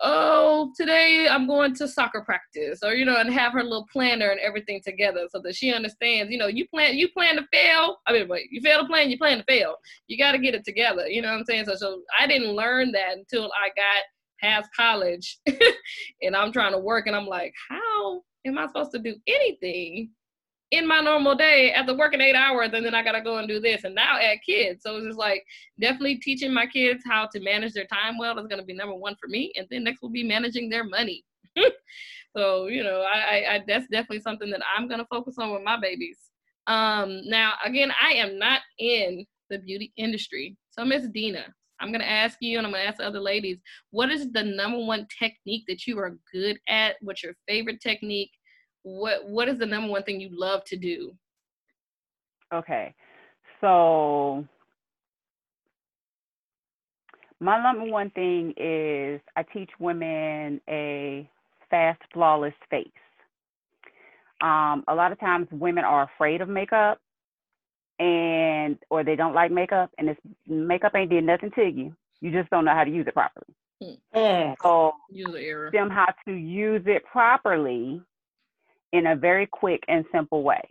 [0.00, 4.28] oh, today I'm going to soccer practice, or you know, and have her little planner
[4.28, 7.96] and everything together so that she understands, you know, you plan you plan to fail.
[8.06, 9.76] I mean, wait, you fail to plan, you plan to fail.
[10.06, 11.08] You got to get it together.
[11.08, 11.64] You know what I'm saying?
[11.64, 14.02] So, so I didn't learn that until I got
[14.42, 15.38] past college
[16.22, 20.10] and I'm trying to work and I'm like, how am I supposed to do anything
[20.72, 23.60] in my normal day after working eight hours and then I gotta go and do
[23.60, 24.82] this and now add kids.
[24.82, 25.44] So it's just like
[25.78, 29.14] definitely teaching my kids how to manage their time well is gonna be number one
[29.20, 29.52] for me.
[29.56, 31.24] And then next will be managing their money.
[32.36, 35.62] so, you know, I, I, I that's definitely something that I'm gonna focus on with
[35.62, 36.18] my babies.
[36.66, 40.56] Um now again, I am not in the beauty industry.
[40.70, 41.44] So Miss Dina,
[41.82, 43.58] I'm gonna ask you, and I'm gonna ask the other ladies,
[43.90, 46.96] what is the number one technique that you are good at?
[47.00, 48.30] What's your favorite technique?
[48.84, 51.12] What What is the number one thing you love to do?
[52.54, 52.94] Okay,
[53.60, 54.46] so
[57.40, 61.28] my number one thing is I teach women a
[61.68, 62.86] fast, flawless face.
[64.40, 66.98] Um, a lot of times women are afraid of makeup
[68.02, 70.16] and or they don't like makeup and this
[70.48, 71.94] makeup ain't did nothing to you.
[72.20, 73.46] You just don't know how to use it properly.
[74.14, 74.54] Mm.
[74.62, 75.70] So user error.
[75.72, 78.00] them how to use it properly
[78.92, 80.62] in a very quick and simple way.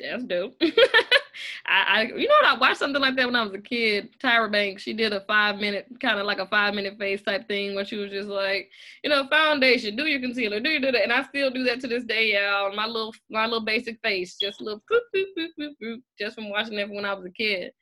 [0.00, 0.54] That's dope.
[1.66, 2.56] I, I, you know what?
[2.56, 4.10] I watched something like that when I was a kid.
[4.18, 7.48] Tyra Banks, she did a five minute, kind of like a five minute face type
[7.48, 8.70] thing, where she was just like,
[9.02, 11.80] you know, foundation, do your concealer, do your do that, and I still do that
[11.80, 12.74] to this day, y'all.
[12.74, 16.34] My little, my little basic face, just a little, boop, boop, boop, boop, boop, just
[16.34, 17.72] from watching it when I was a kid.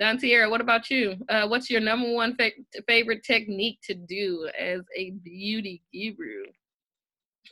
[0.00, 1.14] Dontiera, what about you?
[1.28, 2.50] Uh, what's your number one fa-
[2.88, 6.44] favorite technique to do as a beauty guru?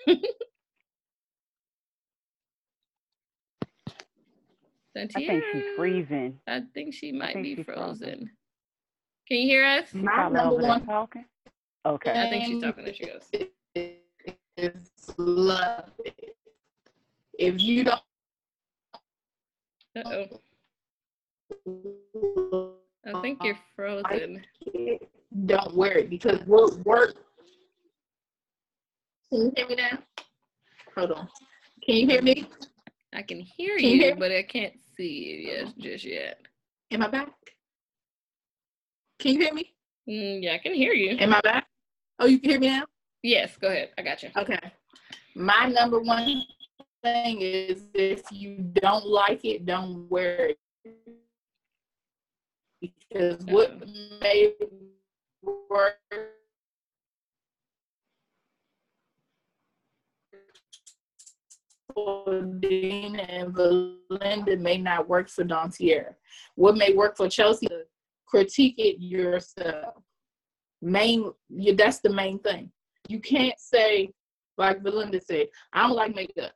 [4.98, 6.38] I think she's freezing.
[6.46, 7.76] I think she might think be frozen.
[7.76, 8.30] frozen.
[9.28, 9.92] Can you hear us?
[9.94, 11.24] My Probably number one talking.
[11.86, 12.10] Okay.
[12.10, 12.84] I think she's talking.
[12.84, 13.30] There she goes.
[14.56, 15.84] is love.
[17.38, 18.00] If you don't
[19.96, 20.26] Uh
[21.66, 22.74] oh.
[23.06, 24.44] I think you're frozen.
[25.46, 27.14] don't worry because we'll work.
[29.30, 29.98] Can you hear me now?
[30.96, 31.28] Hold on.
[31.84, 32.48] Can you hear me?
[33.14, 36.38] I can hear Can you you, hear but I can't see you yet, just yet.
[36.90, 37.32] Am I back?
[39.18, 39.74] Can you hear me?
[40.08, 41.16] Mm, yeah, I can hear you.
[41.18, 41.66] Am I back?
[42.18, 42.84] Oh, you can hear me now?
[43.22, 43.90] Yes, go ahead.
[43.98, 44.30] I got you.
[44.36, 44.58] Okay.
[45.34, 46.42] My number one
[47.02, 50.58] thing is if you don't like it, don't wear it.
[52.80, 53.80] Because what
[54.20, 54.52] may
[55.68, 55.98] work
[62.60, 66.14] Dina and Belinda may not work for Dontier.
[66.54, 67.68] What may work for Chelsea,
[68.26, 69.94] critique it yourself.
[70.80, 72.70] Main, you, that's the main thing.
[73.08, 74.12] You can't say,
[74.56, 76.52] like Belinda said, I don't like makeup.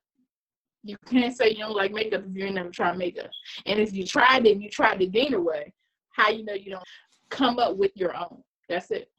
[0.85, 3.31] You can't say you don't like makeup if you never tried makeup.
[3.67, 5.73] And if you tried it and you tried the Dina way,
[6.11, 6.85] how you know you don't
[7.31, 8.43] come up with your own?
[8.69, 9.11] That's it.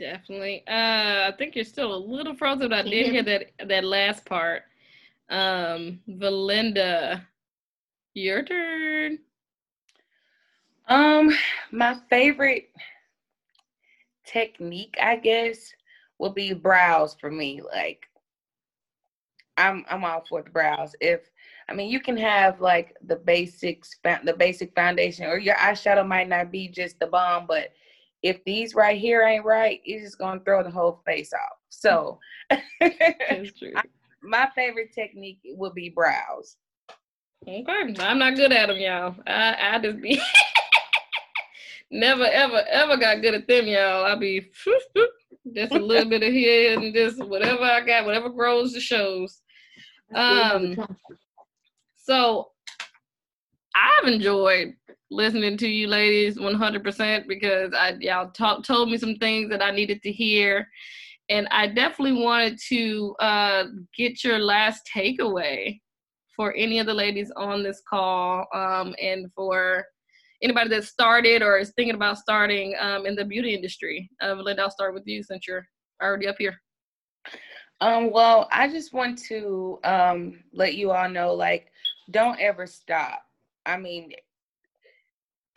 [0.00, 0.64] Definitely.
[0.66, 4.24] Uh, I think you're still a little frozen, but I did hear that that last
[4.24, 4.62] part.
[5.28, 7.28] Um, Belinda,
[8.14, 9.18] your turn.
[10.88, 11.30] Um,
[11.70, 12.70] my favorite
[14.24, 15.70] technique, I guess,
[16.18, 17.60] would be brows for me.
[17.60, 18.06] Like,
[19.58, 20.96] I'm I'm all for the brows.
[21.02, 21.30] If
[21.68, 26.28] I mean, you can have like the basics, the basic foundation, or your eyeshadow might
[26.28, 27.74] not be just the bomb, but
[28.22, 31.58] if these right here ain't right, it's just gonna throw the whole face off.
[31.68, 32.18] So,
[32.50, 33.72] That's true.
[34.22, 36.56] my favorite technique would be brows.
[37.48, 37.64] Okay,
[37.98, 39.14] I'm not good at them, y'all.
[39.26, 40.20] I I just be
[41.90, 44.04] never ever ever got good at them, y'all.
[44.04, 44.50] I be
[45.54, 49.40] just a little bit of here and just whatever I got, whatever grows the shows.
[50.14, 50.76] Um,
[51.96, 52.50] So
[53.74, 54.74] I've enjoyed
[55.10, 59.70] listening to you ladies 100% because I y'all talk, told me some things that I
[59.70, 60.68] needed to hear.
[61.28, 63.64] And I definitely wanted to uh,
[63.96, 65.80] get your last takeaway
[66.36, 69.84] for any of the ladies on this call um, and for
[70.42, 74.08] anybody that started or is thinking about starting um, in the beauty industry.
[74.22, 75.66] Uh, Linda, I'll start with you since you're
[76.02, 76.60] already up here.
[77.80, 81.70] Um, well, I just want to um let you all know, like,
[82.10, 83.22] don't ever stop.
[83.66, 84.12] I mean,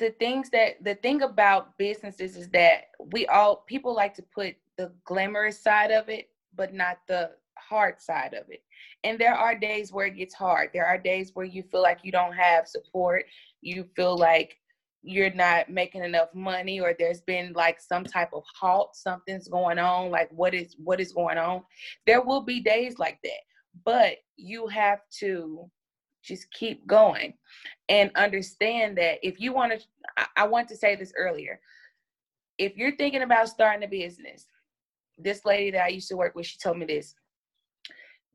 [0.03, 4.55] the things that the thing about businesses is that we all people like to put
[4.77, 6.27] the glamorous side of it,
[6.57, 8.61] but not the hard side of it.
[9.05, 10.71] And there are days where it gets hard.
[10.73, 13.23] There are days where you feel like you don't have support.
[13.61, 14.57] You feel like
[15.03, 19.77] you're not making enough money or there's been like some type of halt something's going
[19.77, 21.61] on like what is what is going on
[22.07, 23.41] there will be days like that
[23.83, 25.69] but you have to
[26.23, 27.33] just keep going
[27.89, 29.79] and understand that if you want to
[30.35, 31.59] I, want to say this earlier.
[32.57, 34.45] If you're thinking about starting a business
[35.19, 37.13] this lady that i used to work with she told me this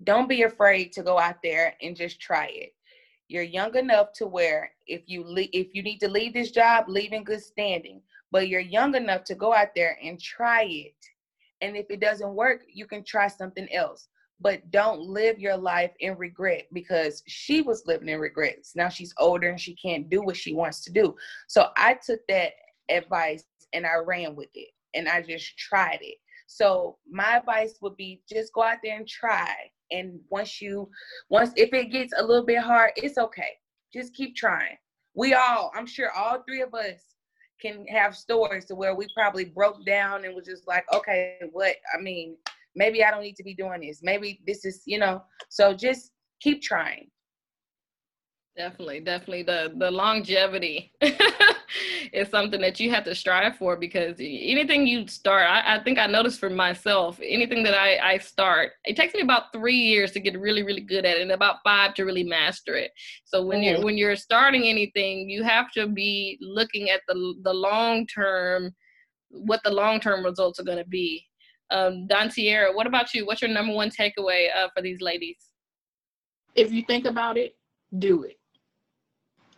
[0.04, 2.72] don't be afraid to go out there and just try it.
[3.26, 6.84] You're young enough to where if you le- if you need to leave this job
[6.88, 10.94] leave in good standing but you're young enough to go out there and try it.
[11.60, 14.08] And if it doesn't work you can try something else
[14.40, 18.76] but don't live your life in regret because she was living in regrets.
[18.76, 21.16] Now she's older and she can't do what she wants to do.
[21.48, 22.52] So i took that
[22.90, 26.16] advice and i ran with it and i just tried it.
[26.46, 29.54] So my advice would be just go out there and try.
[29.90, 30.88] And once you
[31.28, 33.52] once if it gets a little bit hard it's okay.
[33.92, 34.76] Just keep trying.
[35.14, 37.00] We all i'm sure all three of us
[37.60, 41.74] can have stories to where we probably broke down and was just like okay what
[41.92, 42.36] i mean
[42.78, 45.20] maybe i don't need to be doing this maybe this is you know
[45.50, 47.08] so just keep trying
[48.58, 49.44] Definitely, definitely.
[49.44, 50.92] The the longevity
[52.12, 55.96] is something that you have to strive for because anything you start, I, I think
[55.96, 60.10] I noticed for myself, anything that I, I start, it takes me about three years
[60.10, 62.90] to get really, really good at it and about five to really master it.
[63.24, 63.84] So when you're mm-hmm.
[63.84, 68.74] when you're starting anything, you have to be looking at the the long term,
[69.30, 71.27] what the long term results are going to be.
[71.70, 73.26] Um, Dontiera, what about you?
[73.26, 75.48] What's your number one takeaway uh, for these ladies?
[76.58, 77.56] if you think about it,
[77.98, 78.36] do it.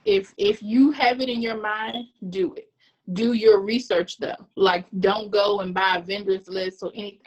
[0.05, 2.69] If if you have it in your mind, do it.
[3.13, 4.47] Do your research though.
[4.57, 7.21] Like don't go and buy a vendor's list or anything.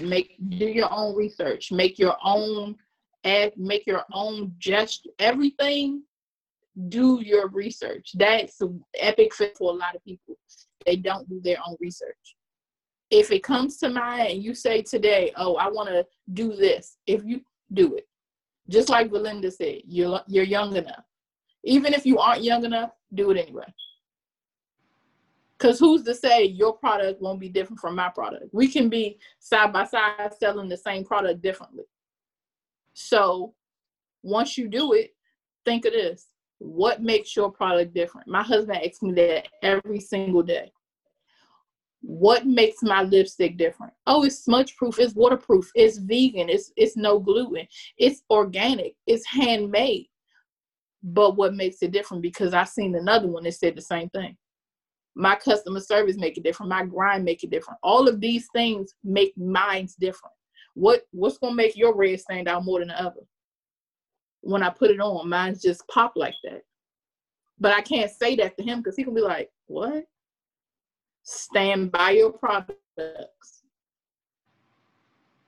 [0.00, 1.70] Make do your own research.
[1.70, 2.76] Make your own
[3.24, 5.10] ad, make your own gesture.
[5.18, 6.02] Everything
[6.88, 8.12] do your research.
[8.14, 8.60] That's
[8.98, 10.36] epic for a lot of people.
[10.86, 12.36] They don't do their own research.
[13.10, 16.98] If it comes to mind and you say today, "Oh, I want to do this,"
[17.06, 17.42] if you
[17.72, 18.08] do it,
[18.68, 21.04] just like Belinda said, you're you're young enough.
[21.64, 23.72] Even if you aren't young enough, do it anyway.
[25.58, 28.44] Because who's to say your product won't be different from my product?
[28.52, 31.84] We can be side by side selling the same product differently.
[32.94, 33.54] So
[34.22, 35.16] once you do it,
[35.64, 36.28] think of this
[36.58, 38.26] what makes your product different?
[38.26, 40.72] My husband asks me that every single day.
[42.00, 43.92] What makes my lipstick different?
[44.06, 49.26] Oh, it's smudge proof, it's waterproof, it's vegan, it's it's no gluten, it's organic, it's
[49.26, 50.06] handmade.
[51.02, 52.22] But what makes it different?
[52.22, 54.36] Because I seen another one that said the same thing.
[55.14, 57.80] My customer service make it different, my grind make it different.
[57.82, 60.34] All of these things make mine's different.
[60.74, 63.22] What what's gonna make your red stand out more than the other?
[64.40, 66.62] when I put it on, mine's just pop like that.
[67.58, 70.04] But I can't say that to him because he can be like, what?
[71.30, 73.62] Stand by your products.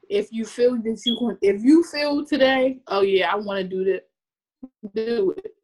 [0.08, 3.64] If you feel that you can, if you feel today, oh yeah, I want to
[3.64, 4.08] do that,
[4.94, 5.54] do it.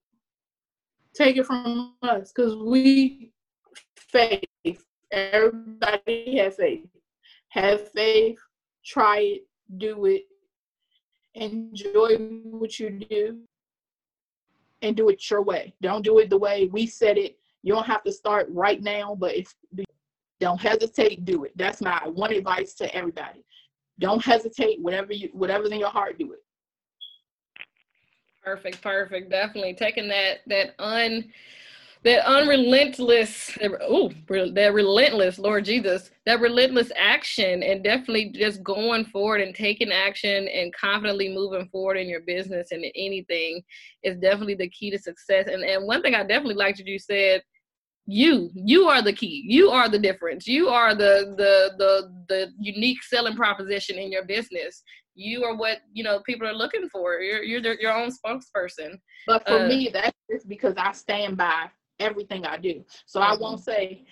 [1.14, 3.32] Take it from us because we
[3.96, 4.44] faith.
[5.10, 6.86] Everybody have faith.
[7.48, 8.38] Have faith.
[8.84, 9.46] Try it.
[9.76, 10.22] Do it
[11.36, 13.38] enjoy what you do
[14.82, 15.74] and do it your way.
[15.82, 17.38] Don't do it the way we said it.
[17.62, 19.52] You don't have to start right now, but if
[20.40, 21.52] don't hesitate, do it.
[21.56, 23.44] That's my one advice to everybody.
[23.98, 24.80] Don't hesitate.
[24.80, 26.40] Whatever you whatever's in your heart, do it.
[28.44, 29.30] Perfect, perfect.
[29.30, 31.32] Definitely taking that that un
[32.06, 39.40] that unrelentless, oh, that relentless, Lord Jesus, that relentless action, and definitely just going forward
[39.40, 43.60] and taking action and confidently moving forward in your business and in anything
[44.04, 45.48] is definitely the key to success.
[45.48, 47.42] And and one thing I definitely liked what you said,
[48.06, 49.44] you you are the key.
[49.46, 50.46] You are the difference.
[50.46, 54.82] You are the the the the unique selling proposition in your business.
[55.14, 57.20] You are what you know people are looking for.
[57.20, 58.98] You're you're your own spokesperson.
[59.26, 62.84] But for uh, me, that's just because I stand by everything I do.
[63.06, 63.20] So.
[63.20, 63.70] I won't mm-hmm.
[63.70, 64.04] say,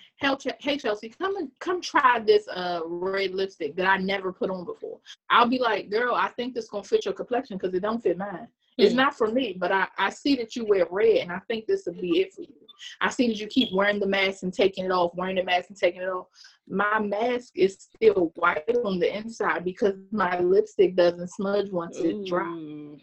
[0.59, 4.65] "Hey, Chelsea, come and come try this uh red lipstick that I never put on
[4.65, 8.01] before." I'll be like, "Girl, I think this gonna fit your complexion because it don't
[8.01, 8.83] fit mine." Mm-hmm.
[8.83, 11.65] It's not for me, but I I see that you wear red, and I think
[11.65, 12.64] this would be it for you.
[13.01, 15.69] I see that you keep wearing the mask and taking it off, wearing the mask
[15.69, 16.27] and taking it off.
[16.67, 22.21] My mask is still white on the inside because my lipstick doesn't smudge once Ooh.
[22.21, 23.01] it dries.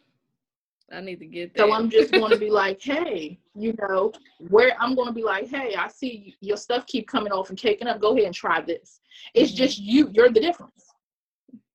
[0.93, 1.61] I need to get that.
[1.61, 4.13] So I'm just going to be like, hey, you know,
[4.49, 7.59] where I'm going to be like, hey, I see your stuff keep coming off and
[7.59, 8.01] caking up.
[8.01, 9.01] Go ahead and try this.
[9.35, 9.59] It's mm-hmm.
[9.59, 10.11] just you.
[10.13, 10.85] You're the difference.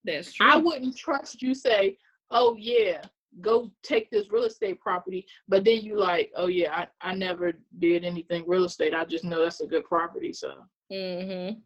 [0.03, 0.47] That's true.
[0.47, 1.97] I wouldn't trust you say,
[2.31, 3.01] oh yeah,
[3.41, 7.53] go take this real estate property, but then you like, oh yeah, I, I never
[7.79, 8.93] did anything real estate.
[8.93, 10.33] I just know that's a good property.
[10.33, 10.53] So.
[10.91, 11.61] Mhm.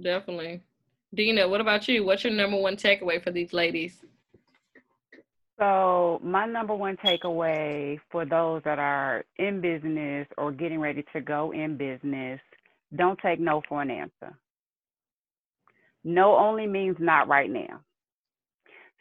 [0.00, 0.62] Definitely.
[1.14, 2.04] Dina, what about you?
[2.04, 4.04] What's your number one takeaway for these ladies?
[5.58, 11.20] So, my number one takeaway for those that are in business or getting ready to
[11.20, 12.40] go in business
[12.96, 14.38] don't take no for an answer.
[16.02, 17.82] No only means not right now.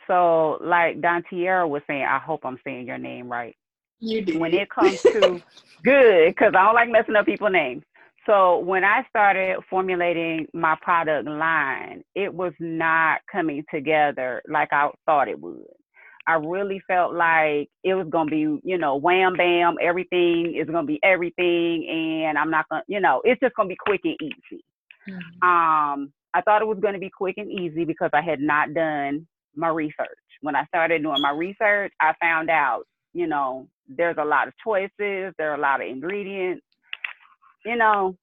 [0.09, 3.55] So, like Dontiera was saying, I hope I'm saying your name right.
[3.99, 4.39] You do.
[4.39, 5.41] When it comes to
[5.83, 7.83] good, because I don't like messing up people's names.
[8.25, 14.89] So, when I started formulating my product line, it was not coming together like I
[15.05, 15.65] thought it would.
[16.25, 20.87] I really felt like it was gonna be, you know, wham bam, everything is gonna
[20.87, 24.63] be everything, and I'm not gonna, you know, it's just gonna be quick and easy.
[25.07, 25.47] Mm-hmm.
[25.47, 29.27] Um, I thought it was gonna be quick and easy because I had not done
[29.55, 30.07] my research.
[30.41, 32.83] When I started doing my research, I found out,
[33.13, 36.63] you know, there's a lot of choices, there are a lot of ingredients.
[37.65, 38.15] You know,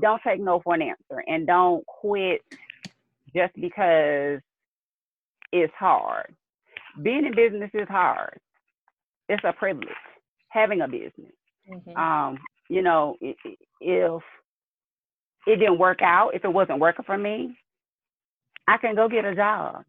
[0.00, 2.40] don't take no for an answer, and don't quit
[3.34, 4.40] just because
[5.52, 6.34] it's hard
[7.02, 8.38] being in business is hard.
[9.28, 9.88] It's a privilege
[10.48, 11.32] having a business.
[11.70, 11.96] Mm-hmm.
[11.96, 13.36] Um, you know, if
[15.46, 17.56] it didn't work out, if it wasn't working for me,
[18.66, 19.84] I can go get a job.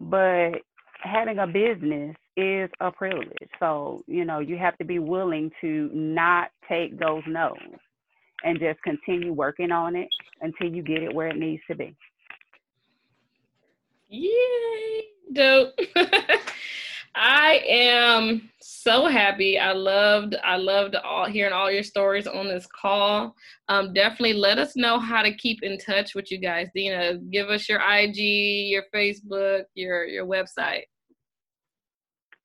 [0.00, 0.62] But
[1.02, 3.48] having a business is a privilege.
[3.58, 7.56] So, you know, you have to be willing to not take those no's
[8.44, 10.08] and just continue working on it
[10.40, 11.94] until you get it where it needs to be.
[14.08, 15.74] Yay, dope.
[17.60, 19.58] I am so happy.
[19.58, 23.34] I loved, I loved all hearing all your stories on this call.
[23.68, 26.68] Um, definitely let us know how to keep in touch with you guys.
[26.74, 30.84] Dina, give us your IG, your Facebook, your your website.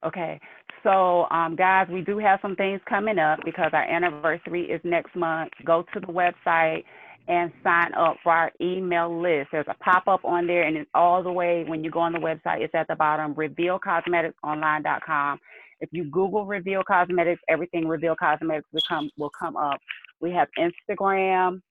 [0.05, 0.39] Okay.
[0.83, 5.15] So, um, guys, we do have some things coming up because our anniversary is next
[5.15, 5.51] month.
[5.65, 6.83] Go to the website
[7.27, 9.49] and sign up for our email list.
[9.51, 12.13] There's a pop up on there, and it's all the way when you go on
[12.13, 15.39] the website, it's at the bottom revealcosmeticsonline.com.
[15.81, 19.79] If you Google Reveal Cosmetics, everything Reveal Cosmetics will come, will come up.
[20.21, 21.61] We have Instagram,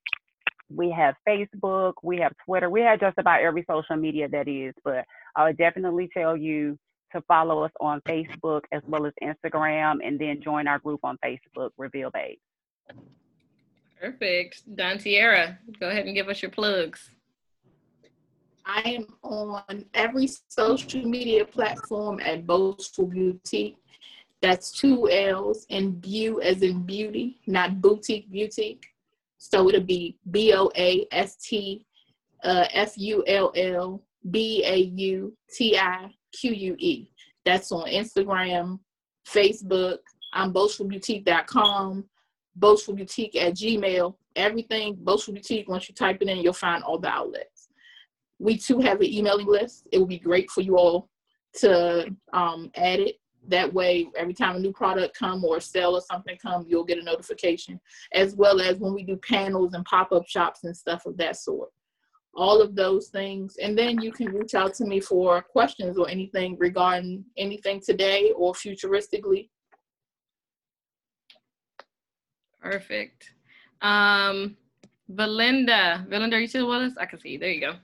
[0.75, 4.75] we have Facebook, we have Twitter, we have just about every social media that is,
[4.85, 5.05] but
[5.37, 6.79] I would definitely tell you
[7.15, 11.17] to follow us on Facebook as well as Instagram and then join our group on
[11.25, 12.41] Facebook, Reveal Babes.
[14.05, 14.65] Perfect.
[14.77, 17.09] Dontiera, go ahead and give us your plugs.
[18.67, 23.79] I am on every social media platform at Boastful Boutique.
[24.43, 28.85] That's two L's and Beau as in beauty, not boutique boutique.
[29.39, 31.87] So it'll be B O A S T
[32.43, 37.11] uh, F U L L B A U T I Q U E.
[37.47, 38.81] That's on Instagram,
[39.27, 40.01] Facebook.
[40.35, 42.05] I'm boastfulboutique.com,
[42.57, 44.15] boastful boutique at Gmail.
[44.37, 45.69] Everything boastful boutique.
[45.69, 47.69] Once you type it in, you'll find all the outlets.
[48.39, 49.87] We too have an emailing list.
[49.93, 51.09] It would be great for you all
[51.57, 53.17] to um, add it.
[53.47, 56.99] That way, every time a new product come or sell or something come, you'll get
[56.99, 57.79] a notification.
[58.13, 61.37] As well as when we do panels and pop up shops and stuff of that
[61.37, 61.69] sort
[62.37, 63.57] all of those things.
[63.63, 68.33] And then you can reach out to me for questions or anything regarding anything today
[68.37, 69.49] or futuristically.
[72.71, 73.33] Perfect.
[73.83, 74.57] Um,
[75.09, 76.93] Belinda, Belinda, are you still with us?
[76.99, 77.39] I can see you.
[77.39, 77.75] There you go.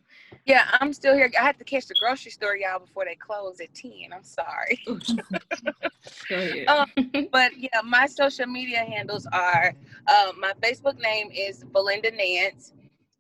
[0.46, 1.30] Yeah, I'm still here.
[1.38, 3.92] I had to catch the grocery store, y'all, before they close at 10.
[4.12, 4.80] I'm sorry.
[6.66, 6.90] um,
[7.32, 9.74] but yeah, my social media handles are
[10.06, 12.72] uh, my Facebook name is Belinda Nance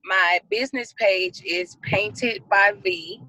[0.04, 3.20] my business page is Painted by V.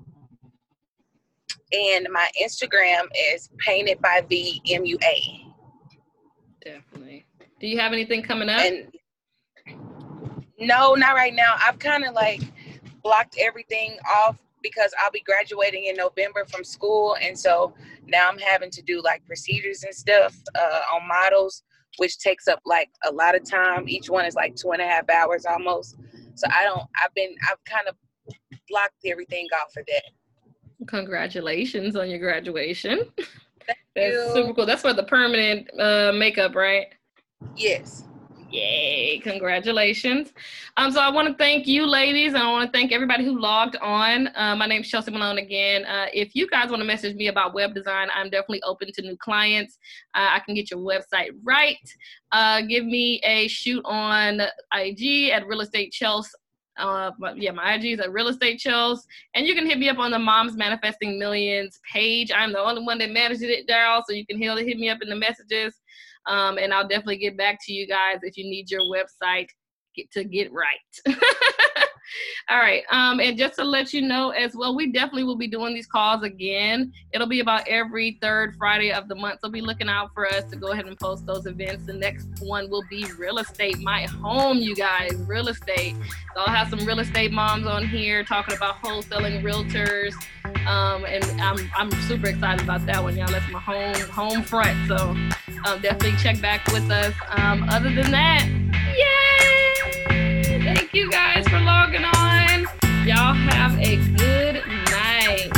[1.74, 5.41] And my Instagram is Painted by V M U A.
[7.62, 8.60] Do you have anything coming up?
[8.60, 8.88] And
[10.60, 11.56] no, not right now.
[11.60, 12.42] I've kind of like
[13.04, 17.18] blocked everything off because I'll be graduating in November from school.
[17.22, 17.76] And so
[18.08, 21.62] now I'm having to do like procedures and stuff uh, on models,
[21.98, 23.88] which takes up like a lot of time.
[23.88, 25.98] Each one is like two and a half hours almost.
[26.34, 26.82] So I don't.
[27.04, 27.36] I've been.
[27.50, 27.96] I've kind of
[28.70, 30.88] blocked everything off for that.
[30.88, 33.06] Congratulations on your graduation.
[33.68, 34.32] Thank That's you.
[34.34, 34.66] super cool.
[34.66, 36.88] That's for the permanent uh, makeup, right?
[37.56, 38.06] Yes.
[38.52, 40.34] Yay, congratulations.
[40.76, 43.40] Um, so I want to thank you ladies and I want to thank everybody who
[43.40, 44.28] logged on.
[44.36, 45.86] Uh, my name is Chelsea Malone again.
[45.86, 49.02] Uh, if you guys want to message me about web design, I'm definitely open to
[49.04, 49.80] new clients.
[50.14, 51.78] Uh, I can get your website right.
[52.34, 54.42] Uh, give me a shoot on
[54.74, 56.32] IG at Real Estate Chelsea.
[56.78, 59.00] Uh, yeah, my IG is at Real Estate Chels,
[59.36, 62.32] and you can hit me up on the Moms Manifesting Millions page.
[62.34, 65.10] I'm the only one that manages it, Daryl, so you can hit me up in
[65.10, 65.80] the messages.
[66.28, 69.48] Um, and I'll definitely get back to you guys if you need your website
[69.96, 71.18] get, to get right.
[72.50, 72.84] All right.
[72.92, 75.88] Um, and just to let you know as well, we definitely will be doing these
[75.88, 76.92] calls again.
[77.14, 79.40] It'll be about every third Friday of the month.
[79.42, 81.86] So be looking out for us to go ahead and post those events.
[81.86, 85.14] The next one will be real estate, my home, you guys.
[85.28, 85.96] Real estate.
[86.36, 90.14] So I'll have some real estate moms on here talking about wholesaling realtors.
[90.68, 93.28] Um, and I'm I'm super excited about that one, y'all.
[93.28, 94.88] That's my home home front.
[94.88, 95.16] So
[95.66, 97.14] um, definitely check back with us.
[97.30, 98.48] Um, other than that,
[98.96, 100.64] yay!
[100.64, 102.68] Thank you guys for logging on.
[103.06, 105.50] Y'all have a good night.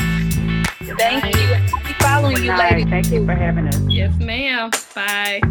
[0.98, 1.56] Thank you.
[1.86, 2.72] Keep following Good you, night.
[2.72, 2.90] ladies.
[2.90, 3.80] Thank you for having us.
[3.90, 4.72] Yes, ma'am.
[4.96, 5.42] Bye.